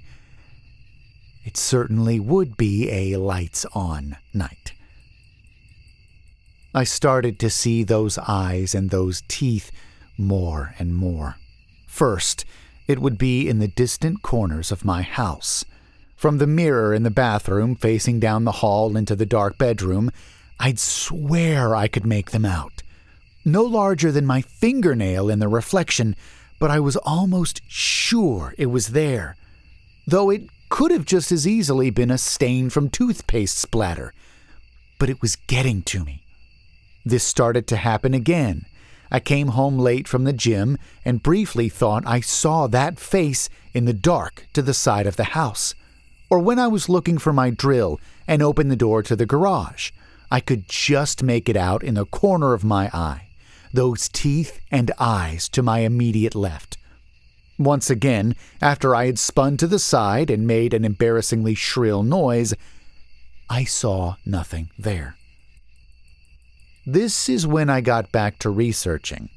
It 1.44 1.56
certainly 1.56 2.20
would 2.20 2.56
be 2.56 2.90
a 2.90 3.16
lights 3.16 3.64
on 3.75 4.16
night. 4.34 4.72
I 6.75 6.84
started 6.84 7.38
to 7.40 7.50
see 7.50 7.82
those 7.82 8.18
eyes 8.18 8.75
and 8.75 8.90
those 8.90 9.22
teeth 9.28 9.70
more 10.16 10.75
and 10.78 10.94
more. 10.94 11.37
First, 11.87 12.44
it 12.92 13.00
would 13.00 13.18
be 13.18 13.49
in 13.49 13.58
the 13.58 13.66
distant 13.66 14.22
corners 14.22 14.70
of 14.70 14.84
my 14.84 15.02
house. 15.02 15.64
From 16.14 16.38
the 16.38 16.46
mirror 16.46 16.94
in 16.94 17.02
the 17.02 17.11
bathroom 17.11 17.75
facing 17.75 18.20
down 18.20 18.44
the 18.44 18.52
hall 18.52 18.96
into 18.96 19.16
the 19.16 19.26
dark 19.26 19.58
bedroom, 19.58 20.12
I'd 20.61 20.78
swear 20.78 21.75
I 21.75 21.88
could 21.88 22.06
make 22.06 22.30
them 22.30 22.44
out. 22.44 22.82
No 23.44 23.64
larger 23.64 24.12
than 24.12 24.25
my 24.25 24.40
fingernail 24.40 25.28
in 25.28 25.40
the 25.40 25.49
reflection, 25.49 26.14
but 26.61 26.70
I 26.70 26.78
was 26.78 26.96
almost 26.99 27.62
sure 27.66 28.54
it 28.56 28.66
was 28.66 28.88
there. 28.88 29.34
Though 30.06 30.30
it 30.30 30.42
could 30.68 30.92
have 30.92 31.04
just 31.04 31.32
as 31.32 31.46
easily 31.46 31.90
been 31.90 32.11
a 32.11 32.18
stain 32.18 32.70
from 32.70 32.88
toothpaste 32.88 33.58
splatter. 33.58 34.14
But 35.00 35.11
it 35.11 35.20
was 35.20 35.34
getting 35.34 35.82
to 35.82 36.04
me. 36.04 36.22
This 37.04 37.25
started 37.25 37.66
to 37.66 37.76
happen 37.76 38.14
again. 38.14 38.66
I 39.14 39.21
came 39.21 39.49
home 39.49 39.78
late 39.78 40.09
from 40.09 40.25
the 40.25 40.33
gym 40.33 40.78
and 41.04 41.23
briefly 41.23 41.69
thought 41.69 42.02
I 42.07 42.23
saw 42.23 42.66
that 42.69 42.99
face 42.99 43.50
in 43.75 43.85
the 43.85 43.92
dark 43.92 44.47
to 44.54 44.62
the 44.62 44.73
side 44.73 45.07
of 45.07 45.16
the 45.16 45.37
house. 45.37 45.75
Or 46.31 46.38
when 46.38 46.59
I 46.59 46.66
was 46.66 46.88
looking 46.88 47.19
for 47.19 47.31
my 47.31 47.50
drill 47.50 48.00
and 48.26 48.42
opened 48.42 48.71
the 48.71 48.76
door 48.76 49.02
to 49.02 49.14
the 49.14 49.26
garage, 49.26 49.90
I 50.31 50.40
could 50.40 50.66
just 50.66 51.23
make 51.23 51.50
it 51.50 51.59
out 51.59 51.85
in 51.85 51.92
the 51.92 52.07
corner 52.07 52.54
of 52.54 52.64
my 52.64 52.88
eye, 52.95 53.28
those 53.71 54.09
teeth 54.09 54.59
and 54.71 54.90
eyes 54.99 55.47
to 55.50 55.62
my 55.62 55.81
immediate 55.81 56.35
left. 56.35 56.78
Once 57.59 57.90
again, 57.90 58.35
after 58.62 58.95
I 58.95 59.04
had 59.04 59.19
spun 59.19 59.59
to 59.59 59.66
the 59.66 59.78
side 59.78 60.31
and 60.31 60.47
made 60.47 60.73
an 60.73 60.87
embarrassingly 60.87 61.54
shrill 61.54 62.02
noise, 62.02 62.54
I 63.50 63.64
saw 63.64 64.16
nothing 64.25 64.71
there. 64.78 65.16
This 66.84 67.28
is 67.28 67.46
when 67.46 67.70
I 67.70 67.80
got 67.80 68.10
back 68.10 68.40
to 68.40 68.50
researching, 68.50 69.28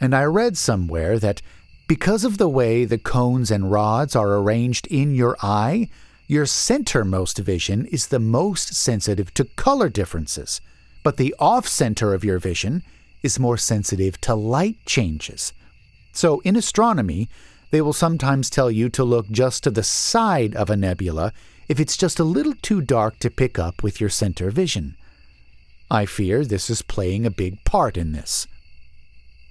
and 0.00 0.14
I 0.14 0.22
read 0.24 0.56
somewhere 0.56 1.18
that 1.18 1.42
because 1.88 2.24
of 2.24 2.38
the 2.38 2.48
way 2.48 2.84
the 2.84 2.98
cones 2.98 3.50
and 3.50 3.70
rods 3.70 4.14
are 4.14 4.36
arranged 4.36 4.86
in 4.86 5.12
your 5.12 5.36
eye, 5.42 5.88
your 6.28 6.44
centermost 6.44 7.38
vision 7.38 7.86
is 7.86 8.06
the 8.06 8.20
most 8.20 8.74
sensitive 8.74 9.34
to 9.34 9.46
color 9.56 9.88
differences, 9.88 10.60
but 11.02 11.16
the 11.16 11.34
off 11.40 11.66
center 11.66 12.14
of 12.14 12.24
your 12.24 12.38
vision 12.38 12.84
is 13.24 13.40
more 13.40 13.56
sensitive 13.56 14.20
to 14.20 14.36
light 14.36 14.76
changes. 14.86 15.52
So, 16.12 16.38
in 16.40 16.54
astronomy, 16.54 17.28
they 17.70 17.80
will 17.80 17.92
sometimes 17.92 18.50
tell 18.50 18.70
you 18.70 18.88
to 18.90 19.02
look 19.02 19.28
just 19.30 19.64
to 19.64 19.72
the 19.72 19.82
side 19.82 20.54
of 20.54 20.70
a 20.70 20.76
nebula 20.76 21.32
if 21.68 21.80
it's 21.80 21.96
just 21.96 22.20
a 22.20 22.24
little 22.24 22.54
too 22.62 22.80
dark 22.80 23.18
to 23.18 23.30
pick 23.30 23.58
up 23.58 23.82
with 23.82 24.00
your 24.00 24.10
center 24.10 24.52
vision. 24.52 24.94
I 25.90 26.04
fear 26.06 26.44
this 26.44 26.68
is 26.68 26.82
playing 26.82 27.24
a 27.24 27.30
big 27.30 27.64
part 27.64 27.96
in 27.96 28.12
this. 28.12 28.46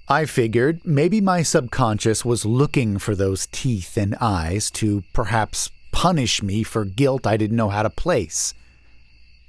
I 0.08 0.24
figured 0.24 0.80
maybe 0.84 1.20
my 1.20 1.42
subconscious 1.42 2.24
was 2.24 2.46
looking 2.46 2.98
for 2.98 3.14
those 3.14 3.46
teeth 3.46 3.96
and 3.96 4.14
eyes 4.20 4.70
to 4.72 5.02
perhaps 5.12 5.70
punish 5.92 6.42
me 6.42 6.62
for 6.62 6.84
guilt 6.84 7.26
I 7.26 7.36
didn't 7.36 7.56
know 7.56 7.68
how 7.68 7.82
to 7.82 7.90
place. 7.90 8.54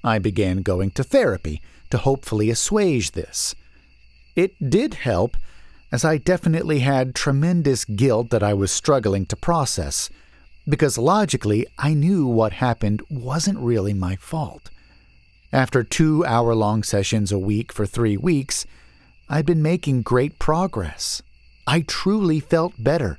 I 0.03 0.19
began 0.19 0.61
going 0.63 0.91
to 0.91 1.03
therapy 1.03 1.61
to 1.91 1.97
hopefully 1.97 2.49
assuage 2.49 3.11
this. 3.11 3.55
It 4.35 4.69
did 4.69 4.95
help, 4.95 5.37
as 5.91 6.03
I 6.03 6.17
definitely 6.17 6.79
had 6.79 7.15
tremendous 7.15 7.85
guilt 7.85 8.29
that 8.31 8.43
I 8.43 8.53
was 8.53 8.71
struggling 8.71 9.25
to 9.27 9.35
process, 9.35 10.09
because 10.67 10.97
logically 10.97 11.67
I 11.77 11.93
knew 11.93 12.25
what 12.25 12.53
happened 12.53 13.01
wasn't 13.09 13.59
really 13.59 13.93
my 13.93 14.15
fault. 14.15 14.69
After 15.51 15.83
two 15.83 16.23
hour 16.25 16.53
long 16.53 16.83
sessions 16.83 17.31
a 17.31 17.39
week 17.39 17.73
for 17.73 17.87
three 17.87 18.17
weeks, 18.17 18.67
I'd 19.27 19.47
been 19.47 19.63
making 19.63 20.03
great 20.03 20.37
progress. 20.37 21.23
I 21.65 21.81
truly 21.81 22.39
felt 22.39 22.73
better, 22.77 23.17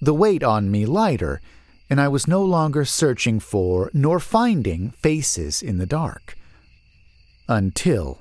the 0.00 0.14
weight 0.14 0.42
on 0.42 0.70
me 0.70 0.84
lighter, 0.84 1.40
and 1.88 2.00
I 2.00 2.08
was 2.08 2.28
no 2.28 2.44
longer 2.44 2.84
searching 2.84 3.40
for 3.40 3.90
nor 3.94 4.20
finding 4.20 4.90
faces 4.90 5.62
in 5.62 5.78
the 5.78 5.86
dark. 5.86 6.36
Until 7.48 8.20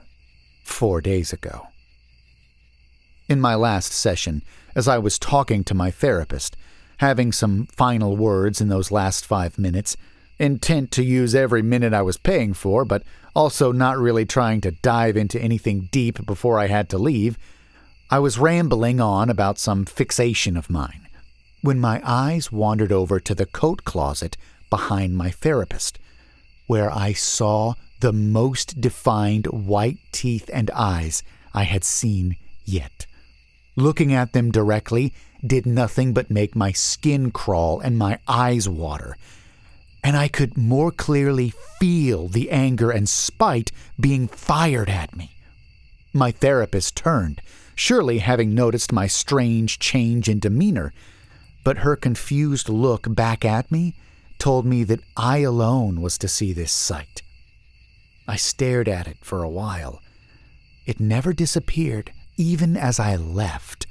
four 0.64 1.02
days 1.02 1.34
ago. 1.34 1.68
In 3.28 3.42
my 3.42 3.56
last 3.56 3.92
session, 3.92 4.42
as 4.74 4.88
I 4.88 4.98
was 4.98 5.20
talking 5.20 5.64
to 5.66 5.74
my 5.74 5.92
therapist, 5.92 6.56
having 6.98 7.32
some 7.32 7.68
final 7.68 8.16
words 8.16 8.62
in 8.62 8.70
those 8.70 8.90
last 8.92 9.26
five 9.26 9.60
minutes, 9.60 9.98
intent 10.40 10.92
to 10.92 11.04
use 11.04 11.36
every 11.36 11.62
minute 11.62 11.94
I 11.94 12.02
was 12.02 12.18
paying 12.18 12.54
for, 12.54 12.86
but 12.86 13.04
also 13.36 13.72
not 13.72 13.98
really 13.98 14.26
trying 14.26 14.62
to 14.62 14.72
dive 14.72 15.18
into 15.18 15.40
anything 15.40 15.90
deep 15.92 16.26
before 16.26 16.58
I 16.58 16.68
had 16.68 16.90
to 16.90 16.98
leave, 16.98 17.38
I 18.10 18.20
was 18.20 18.40
rambling 18.40 19.00
on 19.00 19.30
about 19.30 19.60
some 19.60 19.86
fixation 19.86 20.58
of 20.58 20.70
mine 20.70 21.08
when 21.62 21.80
my 21.80 22.02
eyes 22.04 22.52
wandered 22.52 22.92
over 22.92 23.20
to 23.20 23.36
the 23.36 23.46
coat 23.46 23.84
closet 23.84 24.38
behind 24.70 25.16
my 25.16 25.30
therapist, 25.30 26.00
where 26.68 26.92
I 26.92 27.14
saw 27.14 27.74
the 28.00 28.14
most 28.14 28.80
defined 28.80 29.46
white 29.48 29.98
teeth 30.12 30.50
and 30.54 30.72
eyes 30.72 31.22
I 31.54 31.64
had 31.64 31.84
seen 31.84 32.38
yet. 32.64 33.06
Looking 33.76 34.14
at 34.14 34.34
them 34.34 34.52
directly 34.52 35.14
did 35.46 35.66
nothing 35.66 36.14
but 36.14 36.32
make 36.32 36.56
my 36.56 36.72
skin 36.72 37.32
crawl 37.32 37.80
and 37.80 37.98
my 37.98 38.20
eyes 38.28 38.70
water 38.70 39.18
and 40.04 40.16
I 40.18 40.28
could 40.28 40.58
more 40.58 40.92
clearly 40.92 41.54
feel 41.80 42.28
the 42.28 42.50
anger 42.52 42.92
and 42.92 43.08
spite 43.08 43.72
being 44.00 44.28
fired 44.28 44.90
at 44.90 45.16
me. 45.16 45.32
My 46.14 46.32
therapist 46.32 46.96
turned, 46.96 47.42
surely 47.76 48.20
having 48.20 48.54
noticed 48.54 48.92
my 48.92 49.08
strange 49.08 49.80
change 49.80 50.28
in 50.28 50.40
demeanor, 50.40 50.94
but 51.64 51.80
her 51.80 51.96
confused 51.96 52.70
look 52.70 53.14
back 53.14 53.46
at 53.46 53.72
me 53.72 53.96
told 54.38 54.66
me 54.66 54.84
that 54.86 55.02
I 55.18 55.40
alone 55.40 56.02
was 56.02 56.18
to 56.20 56.28
see 56.28 56.54
this 56.54 56.72
sight. 56.72 57.22
I 58.28 58.38
stared 58.38 58.88
at 58.88 59.08
it 59.08 59.18
for 59.22 59.44
a 59.44 59.50
while. 59.50 60.02
It 60.86 61.00
never 61.00 61.34
disappeared, 61.34 62.12
even 62.38 62.78
as 62.78 63.00
I 63.00 63.16
left, 63.18 63.86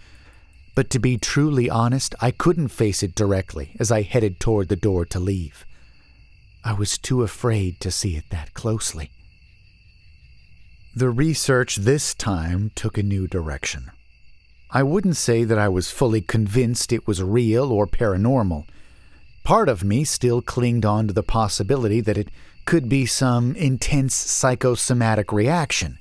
But 0.78 0.90
to 0.90 1.00
be 1.00 1.18
truly 1.18 1.68
honest, 1.68 2.14
I 2.20 2.30
couldn't 2.30 2.68
face 2.68 3.02
it 3.02 3.16
directly 3.16 3.74
as 3.80 3.90
I 3.90 4.02
headed 4.02 4.38
toward 4.38 4.68
the 4.68 4.76
door 4.76 5.04
to 5.06 5.18
leave. 5.18 5.66
I 6.64 6.72
was 6.72 6.98
too 6.98 7.22
afraid 7.22 7.80
to 7.80 7.90
see 7.90 8.16
it 8.16 8.24
that 8.30 8.54
closely. 8.54 9.10
The 10.94 11.10
research 11.10 11.76
this 11.76 12.14
time 12.14 12.72
took 12.74 12.98
a 12.98 13.02
new 13.02 13.28
direction. 13.28 13.90
I 14.70 14.82
wouldn't 14.82 15.16
say 15.16 15.44
that 15.44 15.58
I 15.58 15.68
was 15.68 15.90
fully 15.90 16.20
convinced 16.20 16.92
it 16.92 17.06
was 17.06 17.22
real 17.22 17.72
or 17.72 17.86
paranormal. 17.86 18.66
Part 19.44 19.68
of 19.68 19.84
me 19.84 20.04
still 20.04 20.42
clinged 20.42 20.84
on 20.84 21.06
to 21.06 21.14
the 21.14 21.22
possibility 21.22 22.00
that 22.00 22.18
it 22.18 22.28
could 22.66 22.88
be 22.88 23.06
some 23.06 23.54
intense 23.54 24.14
psychosomatic 24.14 25.32
reaction. 25.32 25.98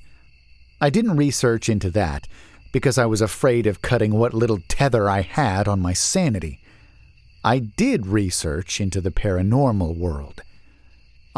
I 0.80 0.90
didn't 0.90 1.16
research 1.16 1.68
into 1.68 1.90
that 1.92 2.28
because 2.72 2.98
I 2.98 3.06
was 3.06 3.22
afraid 3.22 3.66
of 3.66 3.80
cutting 3.80 4.12
what 4.12 4.34
little 4.34 4.58
tether 4.68 5.08
I 5.08 5.22
had 5.22 5.66
on 5.66 5.80
my 5.80 5.94
sanity. 5.94 6.60
I 7.42 7.58
did 7.60 8.06
research 8.06 8.80
into 8.80 9.00
the 9.00 9.10
paranormal 9.10 9.96
world. 9.96 10.42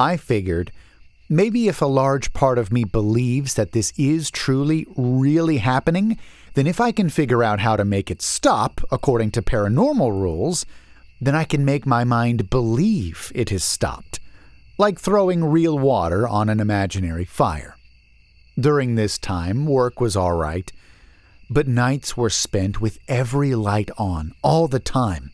I 0.01 0.17
figured 0.17 0.73
maybe 1.29 1.69
if 1.69 1.83
a 1.83 1.87
large 1.87 2.33
part 2.33 2.57
of 2.57 2.73
me 2.73 2.85
believes 2.85 3.53
that 3.55 3.73
this 3.73 3.93
is 3.99 4.31
truly, 4.31 4.87
really 4.97 5.59
happening, 5.59 6.19
then 6.55 6.67
if 6.67 6.81
I 6.81 6.91
can 6.91 7.11
figure 7.11 7.45
out 7.45 7.61
how 7.61 7.77
to 7.77 7.85
make 7.85 8.11
it 8.11 8.23
stop 8.23 8.81
according 8.91 9.31
to 9.33 9.43
paranormal 9.43 10.11
rules, 10.11 10.65
then 11.21 11.35
I 11.35 11.45
can 11.45 11.67
make 11.67 11.85
my 11.85 12.03
mind 12.03 12.49
believe 12.49 13.31
it 13.35 13.51
has 13.51 13.63
stopped, 13.63 14.21
like 14.79 14.99
throwing 14.99 15.45
real 15.45 15.79
water 15.79 16.27
on 16.27 16.49
an 16.49 16.61
imaginary 16.61 17.27
fire. 17.27 17.77
During 18.59 18.95
this 18.95 19.19
time, 19.19 19.67
work 19.67 20.01
was 20.01 20.17
all 20.17 20.33
right, 20.33 20.73
but 21.51 21.69
nights 21.69 22.17
were 22.17 22.31
spent 22.31 22.81
with 22.81 22.99
every 23.07 23.55
light 23.55 23.91
on, 23.99 24.33
all 24.43 24.67
the 24.67 24.81
time, 24.81 25.31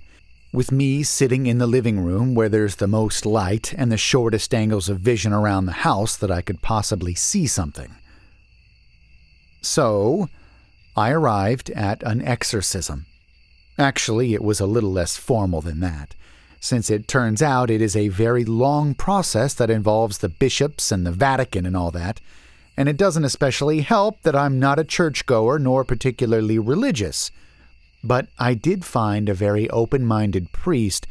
with 0.56 0.72
me 0.72 1.02
sitting 1.02 1.46
in 1.46 1.58
the 1.58 1.66
living 1.66 2.00
room 2.00 2.34
where 2.34 2.48
there's 2.48 2.76
the 2.76 2.88
most 2.88 3.24
light 3.24 3.72
and 3.74 3.92
the 3.92 3.96
shortest 3.96 4.52
angles 4.52 4.88
of 4.88 4.98
vision 4.98 5.32
around 5.32 5.66
the 5.66 5.84
house 5.86 6.16
that 6.16 6.30
I 6.30 6.40
could 6.40 6.62
possibly 6.62 7.14
see 7.14 7.46
something. 7.46 7.94
So, 9.60 10.28
I 10.96 11.10
arrived 11.10 11.70
at 11.70 12.02
an 12.02 12.22
exorcism 12.22 13.06
Actually, 13.78 14.32
it 14.32 14.42
was 14.42 14.58
a 14.58 14.66
little 14.66 14.90
less 14.90 15.16
formal 15.16 15.60
than 15.60 15.80
that, 15.80 16.14
since 16.60 16.88
it 16.88 17.06
turns 17.06 17.42
out 17.42 17.70
it 17.70 17.82
is 17.82 17.94
a 17.94 18.08
very 18.08 18.44
long 18.44 18.94
process 18.94 19.52
that 19.54 19.68
involves 19.68 20.18
the 20.18 20.30
bishops 20.30 20.90
and 20.90 21.06
the 21.06 21.12
Vatican 21.12 21.66
and 21.66 21.76
all 21.76 21.90
that, 21.90 22.20
and 22.76 22.88
it 22.88 22.96
doesn't 22.96 23.24
especially 23.24 23.80
help 23.80 24.22
that 24.22 24.36
I'm 24.36 24.58
not 24.58 24.78
a 24.78 24.84
churchgoer 24.84 25.58
nor 25.58 25.84
particularly 25.84 26.58
religious. 26.58 27.30
But 28.06 28.28
I 28.38 28.54
did 28.54 28.84
find 28.84 29.28
a 29.28 29.34
very 29.34 29.68
open 29.70 30.06
minded 30.06 30.52
priest 30.52 31.08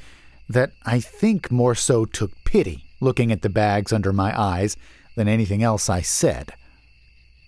that 0.47 0.71
I 0.85 1.01
think 1.01 1.51
more 1.51 1.75
so 1.75 2.05
took 2.05 2.31
pity 2.45 2.85
looking 3.01 3.33
at 3.33 3.41
the 3.41 3.49
bags 3.49 3.91
under 3.91 4.13
my 4.13 4.39
eyes 4.39 4.77
than 5.17 5.27
anything 5.27 5.61
else 5.61 5.89
I 5.89 5.99
said. 5.99 6.53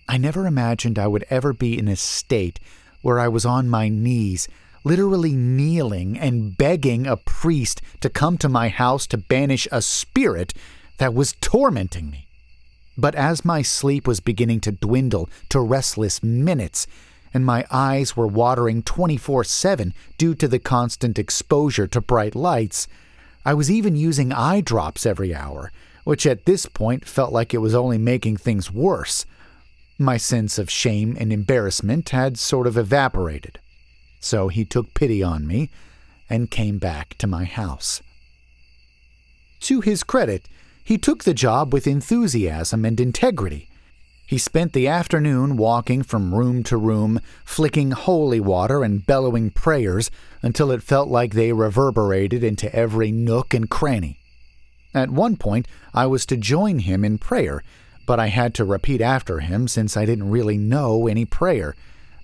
I 0.06 0.18
never 0.18 0.46
imagined 0.46 0.98
I 0.98 1.06
would 1.06 1.24
ever 1.30 1.54
be 1.54 1.78
in 1.78 1.88
a 1.88 1.96
state 1.96 2.60
where 3.00 3.18
I 3.18 3.28
was 3.28 3.46
on 3.46 3.70
my 3.70 3.88
knees 3.88 4.48
literally 4.84 5.32
kneeling 5.32 6.18
and 6.18 6.56
begging 6.56 7.06
a 7.06 7.16
priest 7.16 7.80
to 8.00 8.10
come 8.10 8.36
to 8.38 8.50
my 8.50 8.68
house 8.68 9.06
to 9.06 9.16
banish 9.16 9.66
a 9.72 9.80
spirit 9.80 10.52
that 10.98 11.14
was 11.14 11.34
tormenting 11.40 12.10
me. 12.10 12.26
But 12.98 13.14
as 13.14 13.46
my 13.46 13.62
sleep 13.62 14.06
was 14.06 14.20
beginning 14.20 14.60
to 14.60 14.72
dwindle 14.72 15.30
to 15.48 15.60
restless 15.60 16.22
minutes, 16.22 16.86
and 17.32 17.44
my 17.44 17.64
eyes 17.70 18.16
were 18.16 18.26
watering 18.26 18.82
24 18.82 19.44
7 19.44 19.94
due 20.16 20.34
to 20.34 20.48
the 20.48 20.58
constant 20.58 21.18
exposure 21.18 21.86
to 21.86 22.00
bright 22.00 22.34
lights, 22.34 22.88
I 23.44 23.54
was 23.54 23.70
even 23.70 23.96
using 23.96 24.32
eye 24.32 24.60
drops 24.60 25.06
every 25.06 25.34
hour, 25.34 25.72
which 26.04 26.26
at 26.26 26.44
this 26.44 26.66
point 26.66 27.06
felt 27.06 27.32
like 27.32 27.54
it 27.54 27.58
was 27.58 27.74
only 27.74 27.98
making 27.98 28.36
things 28.36 28.70
worse. 28.70 29.24
My 29.98 30.16
sense 30.16 30.58
of 30.58 30.70
shame 30.70 31.16
and 31.18 31.32
embarrassment 31.32 32.10
had 32.10 32.38
sort 32.38 32.66
of 32.66 32.76
evaporated 32.76 33.58
so 34.20 34.48
he 34.48 34.64
took 34.64 34.94
pity 34.94 35.22
on 35.22 35.46
me 35.46 35.70
and 36.28 36.50
came 36.50 36.78
back 36.78 37.16
to 37.18 37.26
my 37.26 37.44
house. 37.44 38.02
To 39.60 39.80
his 39.80 40.04
credit, 40.04 40.48
he 40.84 40.98
took 40.98 41.24
the 41.24 41.34
job 41.34 41.72
with 41.72 41.86
enthusiasm 41.86 42.84
and 42.84 42.98
integrity. 43.00 43.67
He 44.28 44.36
spent 44.36 44.74
the 44.74 44.88
afternoon 44.88 45.56
walking 45.56 46.02
from 46.02 46.34
room 46.34 46.62
to 46.64 46.76
room, 46.76 47.18
flicking 47.46 47.92
holy 47.92 48.40
water 48.40 48.84
and 48.84 49.06
bellowing 49.06 49.48
prayers 49.48 50.10
until 50.42 50.70
it 50.70 50.82
felt 50.82 51.08
like 51.08 51.32
they 51.32 51.54
reverberated 51.54 52.44
into 52.44 52.70
every 52.76 53.10
nook 53.10 53.54
and 53.54 53.70
cranny. 53.70 54.18
At 54.92 55.08
one 55.08 55.36
point, 55.36 55.66
I 55.94 56.04
was 56.04 56.26
to 56.26 56.36
join 56.36 56.80
him 56.80 57.06
in 57.06 57.16
prayer, 57.16 57.62
but 58.04 58.20
I 58.20 58.26
had 58.26 58.52
to 58.56 58.66
repeat 58.66 59.00
after 59.00 59.40
him 59.40 59.66
since 59.66 59.96
I 59.96 60.04
didn't 60.04 60.30
really 60.30 60.58
know 60.58 61.06
any 61.06 61.24
prayer. 61.24 61.74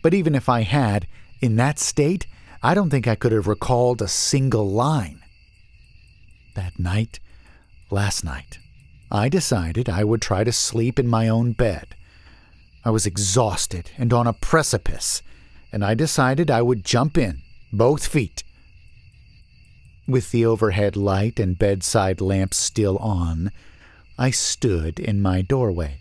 But 0.03 0.13
even 0.13 0.35
if 0.35 0.47
I 0.47 0.61
had, 0.61 1.07
in 1.41 1.57
that 1.57 1.79
state, 1.79 2.27
I 2.63 2.75
don't 2.75 2.91
think 2.91 3.09
I 3.09 3.15
could 3.15 3.33
have 3.33 3.47
recalled 3.47 4.03
a 4.03 4.09
single 4.09 4.71
line. 4.71 5.23
That 6.55 6.79
night, 6.79 7.19
last 7.91 8.25
night, 8.25 8.59
I 9.15 9.29
decided 9.29 9.89
I 9.89 10.03
would 10.03 10.21
try 10.21 10.43
to 10.43 10.51
sleep 10.51 10.99
in 10.99 11.07
my 11.07 11.29
own 11.29 11.53
bed. 11.53 11.95
I 12.85 12.91
was 12.91 13.07
exhausted 13.07 13.93
and 13.97 14.13
on 14.13 14.27
a 14.27 14.33
precipice, 14.33 15.23
and 15.71 15.85
I 15.85 15.95
decided 15.95 16.51
I 16.51 16.63
would 16.63 16.85
jump 16.85 17.17
in, 17.17 17.41
both 17.73 18.09
feet. 18.09 18.43
With 20.09 20.33
the 20.33 20.45
overhead 20.45 20.97
light 20.97 21.39
and 21.39 21.57
bedside 21.57 22.21
lamp 22.21 22.55
still 22.55 22.99
on, 22.99 23.53
I 24.19 24.33
stood 24.33 24.99
in 24.99 25.23
my 25.23 25.43
doorway. 25.43 26.01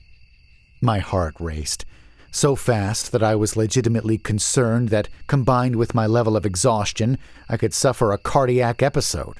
My 0.81 0.97
heart 0.97 1.35
raced 1.39 1.85
so 2.31 2.55
fast 2.55 3.11
that 3.11 3.21
I 3.21 3.35
was 3.35 3.55
legitimately 3.55 4.17
concerned 4.17 4.89
that, 4.89 5.07
combined 5.27 5.75
with 5.75 5.93
my 5.93 6.07
level 6.07 6.35
of 6.35 6.47
exhaustion, 6.47 7.19
I 7.47 7.57
could 7.57 7.75
suffer 7.75 8.11
a 8.11 8.17
cardiac 8.17 8.81
episode. 8.81 9.37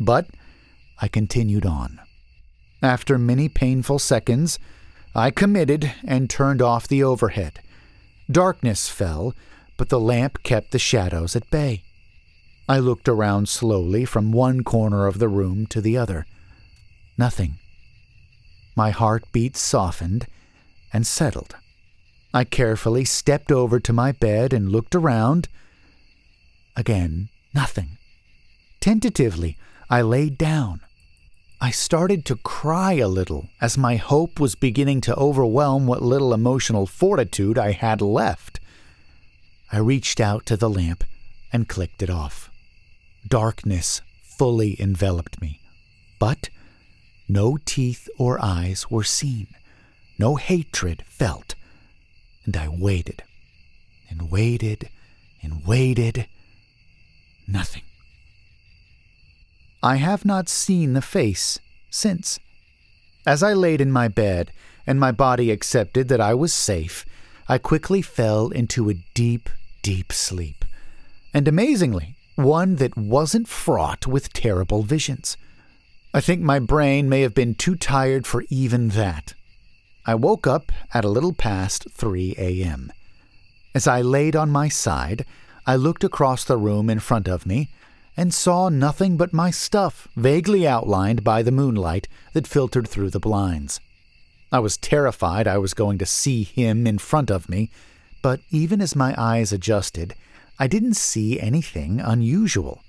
But 0.00 0.26
I 1.00 1.06
continued 1.06 1.64
on. 1.64 2.00
After 2.82 3.16
many 3.16 3.48
painful 3.48 4.00
seconds, 4.00 4.58
I 5.14 5.30
committed 5.30 5.92
and 6.04 6.28
turned 6.28 6.60
off 6.60 6.88
the 6.88 7.04
overhead. 7.04 7.60
Darkness 8.30 8.88
fell, 8.88 9.34
but 9.76 9.88
the 9.88 10.00
lamp 10.00 10.42
kept 10.42 10.72
the 10.72 10.78
shadows 10.78 11.36
at 11.36 11.48
bay. 11.50 11.82
I 12.68 12.78
looked 12.78 13.08
around 13.08 13.48
slowly 13.48 14.04
from 14.04 14.32
one 14.32 14.64
corner 14.64 15.06
of 15.06 15.18
the 15.18 15.28
room 15.28 15.66
to 15.66 15.80
the 15.80 15.96
other. 15.96 16.26
Nothing. 17.16 17.58
My 18.74 18.90
heartbeat 18.90 19.56
softened 19.56 20.26
and 20.92 21.06
settled. 21.06 21.54
I 22.34 22.44
carefully 22.44 23.04
stepped 23.04 23.52
over 23.52 23.78
to 23.80 23.92
my 23.92 24.12
bed 24.12 24.52
and 24.52 24.72
looked 24.72 24.94
around. 24.94 25.48
Again, 26.74 27.28
nothing. 27.54 27.98
Tentatively, 28.80 29.58
I 29.90 30.00
laid 30.02 30.38
down. 30.38 30.80
I 31.62 31.70
started 31.70 32.24
to 32.24 32.34
cry 32.34 32.94
a 32.94 33.06
little 33.06 33.46
as 33.60 33.78
my 33.78 33.94
hope 33.94 34.40
was 34.40 34.56
beginning 34.56 35.00
to 35.02 35.14
overwhelm 35.14 35.86
what 35.86 36.02
little 36.02 36.34
emotional 36.34 36.86
fortitude 36.86 37.56
I 37.56 37.70
had 37.70 38.02
left. 38.02 38.58
I 39.70 39.78
reached 39.78 40.18
out 40.18 40.44
to 40.46 40.56
the 40.56 40.68
lamp 40.68 41.04
and 41.52 41.68
clicked 41.68 42.02
it 42.02 42.10
off. 42.10 42.50
Darkness 43.28 44.02
fully 44.24 44.76
enveloped 44.82 45.40
me, 45.40 45.60
but 46.18 46.48
no 47.28 47.58
teeth 47.64 48.08
or 48.18 48.44
eyes 48.44 48.90
were 48.90 49.04
seen, 49.04 49.46
no 50.18 50.34
hatred 50.34 51.04
felt 51.06 51.54
and 52.44 52.56
I 52.56 52.66
waited 52.66 53.22
and 54.10 54.32
waited 54.32 54.88
and 55.40 55.64
waited. 55.64 56.26
Nothing. 57.46 57.82
I 59.82 59.96
have 59.96 60.24
not 60.24 60.48
seen 60.48 60.92
the 60.92 61.02
face 61.02 61.58
since. 61.90 62.38
As 63.26 63.42
I 63.42 63.52
laid 63.52 63.80
in 63.80 63.90
my 63.90 64.06
bed 64.06 64.52
and 64.86 65.00
my 65.00 65.10
body 65.10 65.50
accepted 65.50 66.08
that 66.08 66.20
I 66.20 66.34
was 66.34 66.54
safe, 66.54 67.04
I 67.48 67.58
quickly 67.58 68.00
fell 68.00 68.48
into 68.50 68.88
a 68.88 69.02
deep, 69.14 69.50
deep 69.82 70.12
sleep. 70.12 70.64
And 71.34 71.48
amazingly, 71.48 72.14
one 72.36 72.76
that 72.76 72.96
wasn't 72.96 73.48
fraught 73.48 74.06
with 74.06 74.32
terrible 74.32 74.82
visions. 74.82 75.36
I 76.14 76.20
think 76.20 76.40
my 76.42 76.58
brain 76.60 77.08
may 77.08 77.22
have 77.22 77.34
been 77.34 77.54
too 77.54 77.74
tired 77.74 78.26
for 78.26 78.44
even 78.50 78.90
that. 78.90 79.34
I 80.06 80.14
woke 80.14 80.46
up 80.46 80.70
at 80.94 81.04
a 81.04 81.08
little 81.08 81.32
past 81.32 81.86
3 81.90 82.34
a.m. 82.38 82.92
As 83.74 83.86
I 83.86 84.00
laid 84.00 84.36
on 84.36 84.50
my 84.50 84.68
side, 84.68 85.24
I 85.66 85.76
looked 85.76 86.04
across 86.04 86.44
the 86.44 86.56
room 86.56 86.90
in 86.90 87.00
front 87.00 87.28
of 87.28 87.46
me 87.46 87.70
and 88.16 88.34
saw 88.34 88.68
nothing 88.68 89.16
but 89.16 89.32
my 89.32 89.50
stuff, 89.50 90.08
vaguely 90.16 90.66
outlined 90.66 91.24
by 91.24 91.42
the 91.42 91.50
moonlight 91.50 92.08
that 92.32 92.46
filtered 92.46 92.86
through 92.86 93.10
the 93.10 93.20
blinds. 93.20 93.80
I 94.50 94.58
was 94.58 94.76
terrified 94.76 95.46
I 95.46 95.58
was 95.58 95.72
going 95.72 95.98
to 95.98 96.06
see 96.06 96.42
him 96.42 96.86
in 96.86 96.98
front 96.98 97.30
of 97.30 97.48
me, 97.48 97.70
but 98.20 98.40
even 98.50 98.80
as 98.80 98.94
my 98.94 99.14
eyes 99.16 99.52
adjusted, 99.52 100.14
I 100.58 100.66
didn't 100.66 100.94
see 100.94 101.40
anything 101.40 102.00
unusual. 102.00 102.82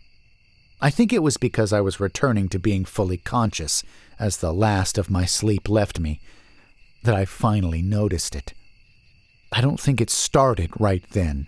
I 0.82 0.90
think 0.90 1.14
it 1.14 1.24
was 1.24 1.38
because 1.38 1.72
I 1.72 1.80
was 1.80 2.02
returning 2.02 2.50
to 2.50 2.60
being 2.60 2.84
fully 2.84 3.18
conscious 3.18 3.84
as 4.20 4.38
the 4.38 4.54
last 4.54 4.98
of 4.98 5.10
my 5.10 5.24
sleep 5.24 5.70
left 5.70 6.00
me 6.00 6.20
that 7.04 7.16
I 7.16 7.24
finally 7.24 7.82
noticed 7.82 8.36
it. 8.36 8.54
I 9.52 9.62
don't 9.62 9.80
think 9.80 10.02
it 10.02 10.10
started 10.10 10.72
right 10.80 11.04
then. 11.12 11.48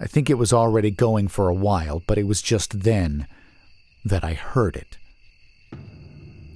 I 0.00 0.06
think 0.06 0.30
it 0.30 0.38
was 0.38 0.52
already 0.52 0.90
going 0.90 1.28
for 1.28 1.48
a 1.48 1.54
while, 1.54 2.02
but 2.06 2.16
it 2.16 2.26
was 2.26 2.40
just 2.40 2.80
then 2.80 3.26
that 4.02 4.24
I 4.24 4.32
heard 4.32 4.74
it. 4.74 4.96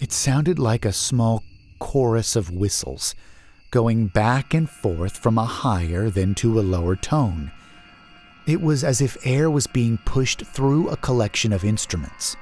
It 0.00 0.12
sounded 0.12 0.59
like 0.59 0.87
a 0.87 0.92
small 0.92 1.42
chorus 1.78 2.37
of 2.37 2.50
whistles, 2.50 3.14
going 3.70 4.07
back 4.07 4.54
and 4.54 4.68
forth 4.68 5.18
from 5.18 5.37
a 5.37 5.44
higher 5.44 6.09
then 6.09 6.35
to 6.37 6.59
a 6.59 6.62
lower 6.62 6.96
tone. 6.96 7.52
It 8.46 8.62
was 8.62 8.83
as 8.83 9.02
if 9.02 9.26
air 9.26 9.50
was 9.50 9.66
being 9.66 9.98
pushed 10.07 10.46
through 10.46 10.88
a 10.88 10.96
collection 10.96 11.52
of 11.52 11.64
instruments. 11.64 12.37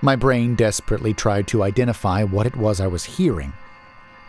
My 0.00 0.14
brain 0.14 0.54
desperately 0.54 1.12
tried 1.12 1.48
to 1.48 1.64
identify 1.64 2.22
what 2.22 2.46
it 2.46 2.56
was 2.56 2.80
I 2.80 2.86
was 2.86 3.04
hearing. 3.04 3.52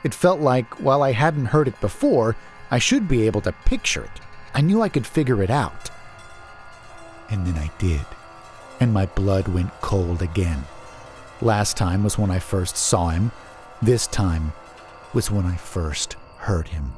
It 0.03 0.13
felt 0.13 0.39
like, 0.39 0.79
while 0.79 1.03
I 1.03 1.11
hadn't 1.11 1.47
heard 1.47 1.67
it 1.67 1.79
before, 1.81 2.35
I 2.71 2.79
should 2.79 3.07
be 3.07 3.27
able 3.27 3.41
to 3.41 3.51
picture 3.51 4.03
it. 4.03 4.24
I 4.55 4.61
knew 4.61 4.81
I 4.81 4.87
could 4.87 5.05
figure 5.05 5.43
it 5.43 5.49
out. 5.49 5.89
And 7.29 7.45
then 7.45 7.55
I 7.55 7.69
did, 7.77 8.05
and 8.79 8.93
my 8.93 9.05
blood 9.05 9.49
went 9.49 9.69
cold 9.81 10.21
again. 10.21 10.63
Last 11.41 11.75
time 11.75 12.05
was 12.05 12.17
when 12.17 12.31
I 12.31 12.39
first 12.39 12.77
saw 12.77 13.09
him. 13.09 13.33
This 13.81 14.07
time 14.07 14.53
was 15.13 15.29
when 15.29 15.45
I 15.45 15.57
first 15.57 16.15
heard 16.37 16.69
him. 16.69 16.93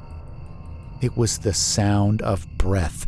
It 1.01 1.17
was 1.17 1.39
the 1.39 1.53
sound 1.53 2.21
of 2.21 2.47
breath 2.59 3.07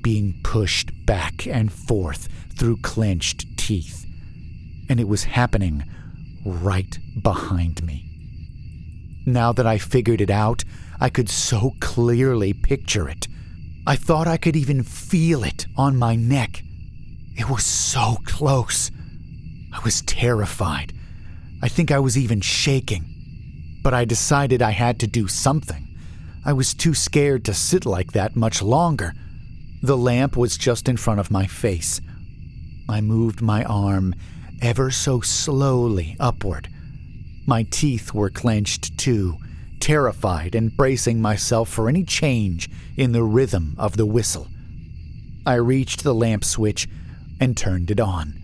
being 0.00 0.40
pushed 0.42 0.92
back 1.04 1.46
and 1.46 1.70
forth 1.70 2.28
through 2.56 2.78
clenched 2.78 3.58
teeth. 3.58 4.06
And 4.88 4.98
it 4.98 5.08
was 5.08 5.24
happening 5.24 5.84
right 6.46 6.98
behind 7.20 7.82
me. 7.82 8.06
Now 9.26 9.52
that 9.52 9.66
I 9.66 9.76
figured 9.76 10.22
it 10.22 10.30
out, 10.30 10.64
I 10.98 11.10
could 11.10 11.28
so 11.28 11.74
clearly 11.80 12.54
picture 12.54 13.06
it. 13.06 13.28
I 13.86 13.96
thought 13.96 14.28
I 14.28 14.36
could 14.36 14.56
even 14.56 14.82
feel 14.82 15.42
it 15.42 15.66
on 15.76 15.96
my 15.96 16.14
neck. 16.14 16.62
It 17.36 17.48
was 17.48 17.64
so 17.64 18.16
close. 18.24 18.90
I 19.72 19.80
was 19.84 20.02
terrified. 20.02 20.92
I 21.62 21.68
think 21.68 21.90
I 21.90 21.98
was 21.98 22.18
even 22.18 22.40
shaking. 22.40 23.04
But 23.82 23.94
I 23.94 24.04
decided 24.04 24.60
I 24.60 24.72
had 24.72 25.00
to 25.00 25.06
do 25.06 25.28
something. 25.28 25.88
I 26.44 26.52
was 26.52 26.74
too 26.74 26.94
scared 26.94 27.44
to 27.46 27.54
sit 27.54 27.86
like 27.86 28.12
that 28.12 28.36
much 28.36 28.62
longer. 28.62 29.14
The 29.82 29.96
lamp 29.96 30.36
was 30.36 30.58
just 30.58 30.88
in 30.88 30.96
front 30.96 31.20
of 31.20 31.30
my 31.30 31.46
face. 31.46 32.00
I 32.88 33.00
moved 33.00 33.40
my 33.40 33.64
arm 33.64 34.14
ever 34.60 34.90
so 34.90 35.20
slowly 35.20 36.16
upward. 36.20 36.68
My 37.46 37.62
teeth 37.70 38.12
were 38.12 38.30
clenched 38.30 38.98
too, 38.98 39.38
terrified 39.80 40.54
and 40.54 40.76
bracing 40.76 41.20
myself 41.20 41.68
for 41.68 41.88
any 41.88 42.04
change 42.04 42.70
in 42.96 43.12
the 43.12 43.24
rhythm 43.24 43.74
of 43.78 43.96
the 43.96 44.06
whistle. 44.06 44.48
I 45.46 45.54
reached 45.54 46.04
the 46.04 46.14
lamp 46.14 46.44
switch 46.44 46.88
and 47.40 47.56
turned 47.56 47.90
it 47.90 47.98
on. 47.98 48.34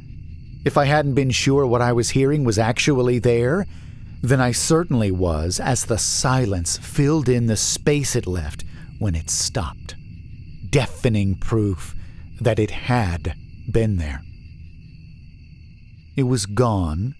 If 0.64 0.76
I 0.76 0.86
hadn't 0.86 1.14
been 1.14 1.30
sure 1.30 1.66
what 1.66 1.82
I 1.82 1.92
was 1.92 2.10
hearing 2.10 2.42
was 2.42 2.58
actually 2.58 3.18
there, 3.18 3.66
then 4.22 4.40
I 4.40 4.50
certainly 4.50 5.10
was 5.10 5.60
as 5.60 5.84
the 5.84 5.98
silence 5.98 6.78
filled 6.78 7.28
in 7.28 7.46
the 7.46 7.56
space 7.56 8.16
it 8.16 8.26
left 8.26 8.64
when 8.98 9.14
it 9.14 9.30
stopped 9.30 9.94
deafening 10.70 11.34
proof 11.36 11.94
that 12.40 12.58
it 12.58 12.70
had 12.70 13.34
been 13.70 13.96
there. 13.96 14.22
It 16.16 16.24
was 16.24 16.46
gone, 16.46 17.14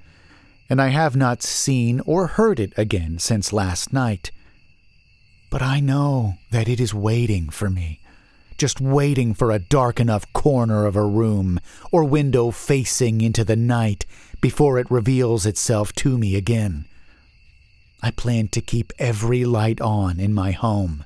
and 0.69 0.81
I 0.81 0.89
have 0.89 1.17
not 1.17 1.43
seen 1.43 2.01
or 2.01 2.27
heard 2.27 2.61
it 2.61 2.73
again 2.77 3.19
since 3.19 3.53
last 3.53 3.93
night. 3.93 4.31
But 5.51 5.63
I 5.63 5.81
know 5.81 6.35
that 6.51 6.69
it 6.69 6.81
is 6.81 6.93
waiting 6.93 7.49
for 7.51 7.71
me, 7.71 8.01
just 8.59 8.81
waiting 8.81 9.35
for 9.35 9.51
a 9.51 9.59
dark 9.59 10.01
enough 10.01 10.33
corner 10.33 10.87
of 10.87 10.97
a 10.97 11.05
room 11.05 11.61
or 11.93 12.05
window 12.05 12.51
facing 12.51 13.21
into 13.21 13.45
the 13.45 13.57
night 13.57 14.07
before 14.41 14.79
it 14.79 14.91
reveals 14.91 15.47
itself 15.47 15.93
to 15.95 16.19
me 16.19 16.37
again. 16.37 16.87
I 18.03 18.11
plan 18.11 18.49
to 18.49 18.61
keep 18.61 18.93
every 18.99 19.45
light 19.45 19.81
on 19.81 20.21
in 20.21 20.35
my 20.35 20.51
home 20.51 21.05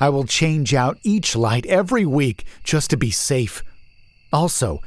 I 0.00 0.08
will 0.10 0.24
change 0.24 0.74
out 0.74 0.98
each 1.02 1.34
light 1.34 1.66
every 1.66 2.06
week 2.06 2.44
just 2.62 2.90
to 2.90 2.96
be 2.96 3.10
safe. 3.10 3.64
Also, 4.32 4.80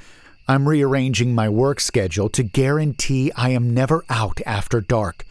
I'm 0.47 0.67
rearranging 0.67 1.33
my 1.33 1.47
work 1.49 1.79
schedule 1.79 2.29
to 2.29 2.43
guarantee 2.43 3.31
I 3.35 3.49
am 3.49 3.73
never 3.73 4.03
out 4.09 4.41
after 4.45 4.81
dark, 4.81 5.25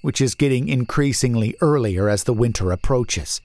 which 0.00 0.20
is 0.20 0.34
getting 0.34 0.68
increasingly 0.68 1.56
earlier 1.60 2.08
as 2.08 2.24
the 2.24 2.32
winter 2.32 2.70
approaches. 2.70 3.40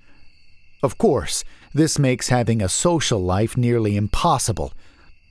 Of 0.84 0.98
course, 0.98 1.44
this 1.74 2.00
makes 2.00 2.30
having 2.30 2.62
a 2.62 2.70
social 2.70 3.20
life 3.20 3.58
nearly 3.58 3.98
impossible, 3.98 4.74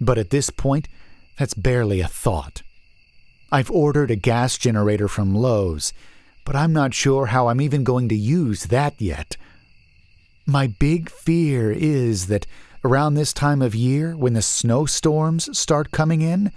but 0.00 0.18
at 0.18 0.30
this 0.30 0.50
point, 0.50 0.88
that's 1.38 1.54
barely 1.54 2.00
a 2.00 2.08
thought. 2.08 2.62
I've 3.52 3.70
ordered 3.70 4.10
a 4.10 4.16
gas 4.16 4.58
generator 4.58 5.08
from 5.08 5.34
Lowe's, 5.34 5.92
but 6.44 6.56
I'm 6.56 6.72
not 6.72 6.94
sure 6.94 7.26
how 7.26 7.48
I'm 7.48 7.60
even 7.60 7.84
going 7.84 8.08
to 8.08 8.16
use 8.16 8.66
that 8.66 9.00
yet. 9.00 9.36
My 10.46 10.66
big 10.66 11.10
fear 11.10 11.72
is 11.72 12.26
that 12.26 12.46
around 12.86 13.14
this 13.14 13.32
time 13.32 13.60
of 13.60 13.74
year, 13.74 14.16
when 14.16 14.34
the 14.34 14.42
snowstorms 14.42 15.58
start 15.58 15.90
coming 15.90 16.22
in, 16.22 16.52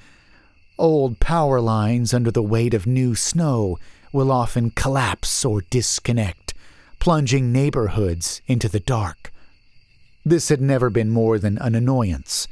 old 0.78 1.20
power 1.20 1.60
lines 1.60 2.14
under 2.14 2.30
the 2.30 2.44
weight 2.44 2.74
of 2.74 2.86
new 2.86 3.16
snow 3.16 3.78
will 4.14 4.32
often 4.32 4.70
collapse 4.70 5.44
or 5.44 5.62
disconnect, 5.70 6.54
plunging 7.00 7.52
neighborhoods 7.52 8.42
into 8.48 8.70
the 8.70 8.80
dark. 8.80 9.32
This 10.24 10.50
had 10.50 10.62
never 10.62 10.92
been 10.92 11.10
more 11.10 11.40
than 11.40 11.58
an 11.58 11.74
annoyance, 11.74 12.48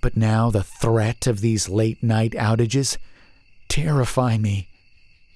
but 0.00 0.16
now 0.16 0.50
the 0.50 0.62
threat 0.62 1.26
of 1.26 1.40
these 1.40 1.68
late 1.68 2.02
night 2.02 2.32
outages 2.32 2.98
terrify 3.68 4.38
me. 4.38 4.68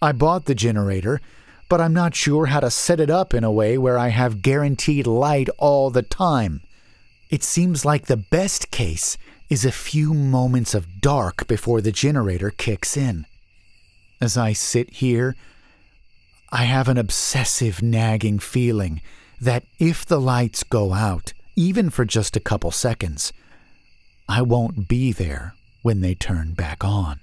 I 0.00 0.12
bought 0.12 0.44
the 0.44 0.54
generator 0.54 1.20
but 1.68 1.80
I'm 1.80 1.92
not 1.92 2.14
sure 2.14 2.46
how 2.46 2.60
to 2.60 2.70
set 2.70 3.00
it 3.00 3.10
up 3.10 3.34
in 3.34 3.42
a 3.44 3.50
way 3.50 3.76
where 3.76 3.98
I 3.98 4.08
have 4.08 4.42
guaranteed 4.42 5.06
light 5.06 5.48
all 5.58 5.90
the 5.90 6.02
time. 6.02 6.62
It 7.28 7.42
seems 7.42 7.84
like 7.84 8.06
the 8.06 8.16
best 8.16 8.70
case 8.70 9.18
is 9.48 9.64
a 9.64 9.72
few 9.72 10.14
moments 10.14 10.74
of 10.74 11.00
dark 11.00 11.46
before 11.46 11.80
the 11.80 11.92
generator 11.92 12.50
kicks 12.50 12.96
in. 12.96 13.26
As 14.20 14.36
I 14.36 14.52
sit 14.52 14.94
here, 14.94 15.34
I 16.52 16.64
have 16.64 16.88
an 16.88 16.98
obsessive 16.98 17.82
nagging 17.82 18.38
feeling 18.38 19.00
that 19.40 19.64
if 19.78 20.06
the 20.06 20.20
lights 20.20 20.62
go 20.62 20.92
out, 20.92 21.32
even 21.56 21.90
for 21.90 22.04
just 22.04 22.36
a 22.36 22.40
couple 22.40 22.70
seconds, 22.70 23.32
I 24.28 24.42
won't 24.42 24.88
be 24.88 25.12
there 25.12 25.54
when 25.82 26.00
they 26.00 26.14
turn 26.14 26.52
back 26.52 26.84
on. 26.84 27.20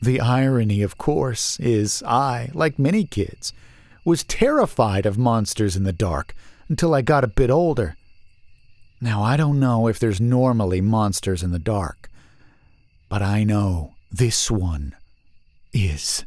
The 0.00 0.20
irony, 0.20 0.82
of 0.82 0.98
course, 0.98 1.58
is 1.60 2.02
I, 2.02 2.50
like 2.54 2.78
many 2.78 3.04
kids, 3.04 3.52
was 4.04 4.24
terrified 4.24 5.06
of 5.06 5.18
monsters 5.18 5.76
in 5.76 5.84
the 5.84 5.92
dark 5.92 6.34
until 6.68 6.94
I 6.94 7.02
got 7.02 7.24
a 7.24 7.28
bit 7.28 7.50
older. 7.50 7.96
Now, 9.00 9.22
I 9.22 9.36
don't 9.36 9.60
know 9.60 9.88
if 9.88 9.98
there's 9.98 10.20
normally 10.20 10.80
monsters 10.80 11.42
in 11.42 11.50
the 11.50 11.58
dark, 11.58 12.08
but 13.08 13.20
I 13.20 13.44
know 13.44 13.92
this 14.10 14.50
one 14.50 14.96
is. 15.72 16.24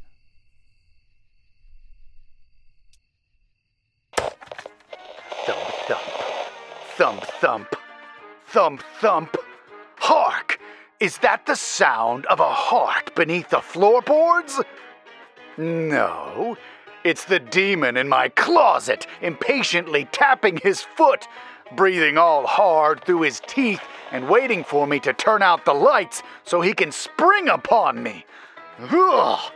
Thump, 5.45 5.63
thump, 5.87 7.23
thump, 7.23 7.23
thump, 7.25 7.67
thump, 8.47 8.83
thump. 8.99 9.37
Hark! 9.97 10.59
Is 10.99 11.17
that 11.19 11.45
the 11.45 11.55
sound 11.55 12.25
of 12.27 12.39
a 12.39 12.53
heart 12.53 13.15
beneath 13.15 13.49
the 13.49 13.61
floorboards? 13.61 14.61
No, 15.57 16.55
it's 17.03 17.25
the 17.25 17.39
demon 17.39 17.97
in 17.97 18.07
my 18.09 18.29
closet, 18.29 19.07
impatiently 19.21 20.07
tapping 20.11 20.57
his 20.57 20.81
foot, 20.81 21.27
breathing 21.75 22.17
all 22.17 22.45
hard 22.45 23.03
through 23.03 23.21
his 23.21 23.41
teeth, 23.47 23.81
and 24.11 24.27
waiting 24.27 24.63
for 24.63 24.87
me 24.87 24.99
to 24.99 25.13
turn 25.13 25.41
out 25.41 25.65
the 25.65 25.73
lights 25.73 26.23
so 26.43 26.61
he 26.61 26.73
can 26.73 26.91
spring 26.91 27.47
upon 27.47 28.01
me. 28.01 28.25
Ugh. 28.91 29.51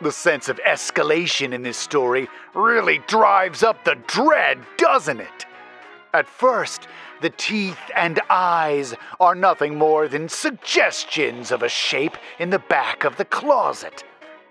The 0.00 0.12
sense 0.12 0.48
of 0.48 0.60
escalation 0.66 1.52
in 1.52 1.62
this 1.62 1.76
story 1.76 2.28
really 2.52 2.98
drives 3.06 3.62
up 3.62 3.84
the 3.84 3.96
dread, 4.06 4.58
doesn't 4.76 5.20
it? 5.20 5.46
At 6.12 6.28
first, 6.28 6.88
the 7.22 7.30
teeth 7.30 7.78
and 7.96 8.20
eyes 8.28 8.94
are 9.20 9.34
nothing 9.34 9.78
more 9.78 10.08
than 10.08 10.28
suggestions 10.28 11.50
of 11.50 11.62
a 11.62 11.68
shape 11.68 12.16
in 12.38 12.50
the 12.50 12.58
back 12.58 13.04
of 13.04 13.16
the 13.16 13.24
closet. 13.24 14.04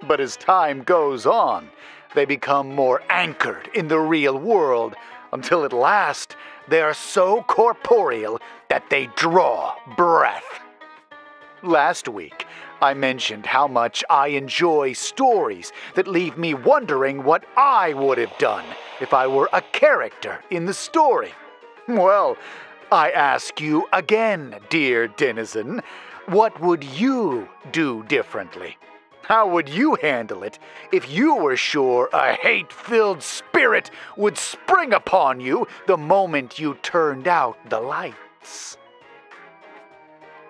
But 0.08 0.20
as 0.20 0.38
time 0.38 0.84
goes 0.84 1.26
on, 1.26 1.70
they 2.16 2.26
become 2.26 2.74
more 2.74 3.02
anchored 3.10 3.70
in 3.74 3.88
the 3.88 4.00
real 4.00 4.38
world 4.38 4.96
until 5.32 5.66
at 5.66 5.74
last 5.74 6.36
they 6.68 6.82
are 6.82 6.94
so 6.94 7.44
corporeal 7.44 8.40
that 8.70 8.90
they 8.90 9.08
draw 9.16 9.76
breath. 9.96 10.60
Last 11.62 12.08
week, 12.08 12.46
I 12.82 12.94
mentioned 12.94 13.46
how 13.46 13.68
much 13.68 14.04
I 14.10 14.28
enjoy 14.28 14.94
stories 14.94 15.72
that 15.96 16.08
leave 16.08 16.38
me 16.38 16.54
wondering 16.54 17.24
what 17.24 17.46
I 17.56 17.94
would 17.94 18.18
have 18.18 18.38
done 18.38 18.66
if 19.00 19.14
I 19.14 19.28
were 19.28 19.50
a 19.54 19.62
character 19.62 20.44
in 20.50 20.66
the 20.66 20.74
story. 20.74 21.34
Well, 21.88 22.38
I 22.92 23.12
ask 23.12 23.62
you 23.62 23.88
again, 23.94 24.58
dear 24.70 25.08
denizen, 25.08 25.82
what 26.28 26.60
would 26.62 26.84
you 26.84 27.48
do 27.72 28.04
differently? 28.04 28.78
How 29.24 29.48
would 29.48 29.70
you 29.70 29.96
handle 29.96 30.44
it 30.44 30.60
if 30.92 31.10
you 31.10 31.36
were 31.36 31.56
sure 31.56 32.10
a 32.12 32.34
hate 32.34 32.74
filled 32.74 33.24
spirit 33.24 33.90
would 34.18 34.38
spring 34.38 34.92
upon 34.92 35.40
you 35.40 35.66
the 35.88 35.96
moment 35.96 36.60
you 36.60 36.76
turned 36.84 37.26
out 37.26 37.58
the 37.70 37.80
lights? 37.80 38.78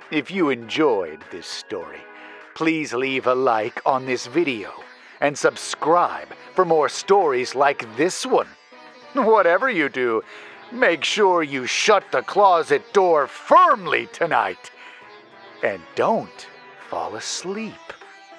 If 0.09 0.31
you 0.31 0.49
enjoyed 0.49 1.23
this 1.31 1.45
story, 1.45 2.01
please 2.55 2.93
leave 2.95 3.27
a 3.27 3.36
like 3.36 3.79
on 3.86 4.07
this 4.07 4.25
video 4.25 4.71
and 5.21 5.38
subscribe 5.38 6.29
for 6.55 6.65
more 6.65 6.89
stories 6.89 7.53
like 7.53 7.86
this 7.95 8.25
one. 8.25 8.49
Whatever 9.13 9.69
you 9.69 9.88
do, 9.88 10.23
make 10.71 11.03
sure 11.03 11.43
you 11.43 11.67
shut 11.67 12.03
the 12.12 12.23
closet 12.23 12.91
door 12.91 13.27
firmly 13.27 14.07
tonight. 14.07 14.71
And 15.62 15.81
don't 15.93 16.47
fall 16.89 17.15
asleep 17.15 17.92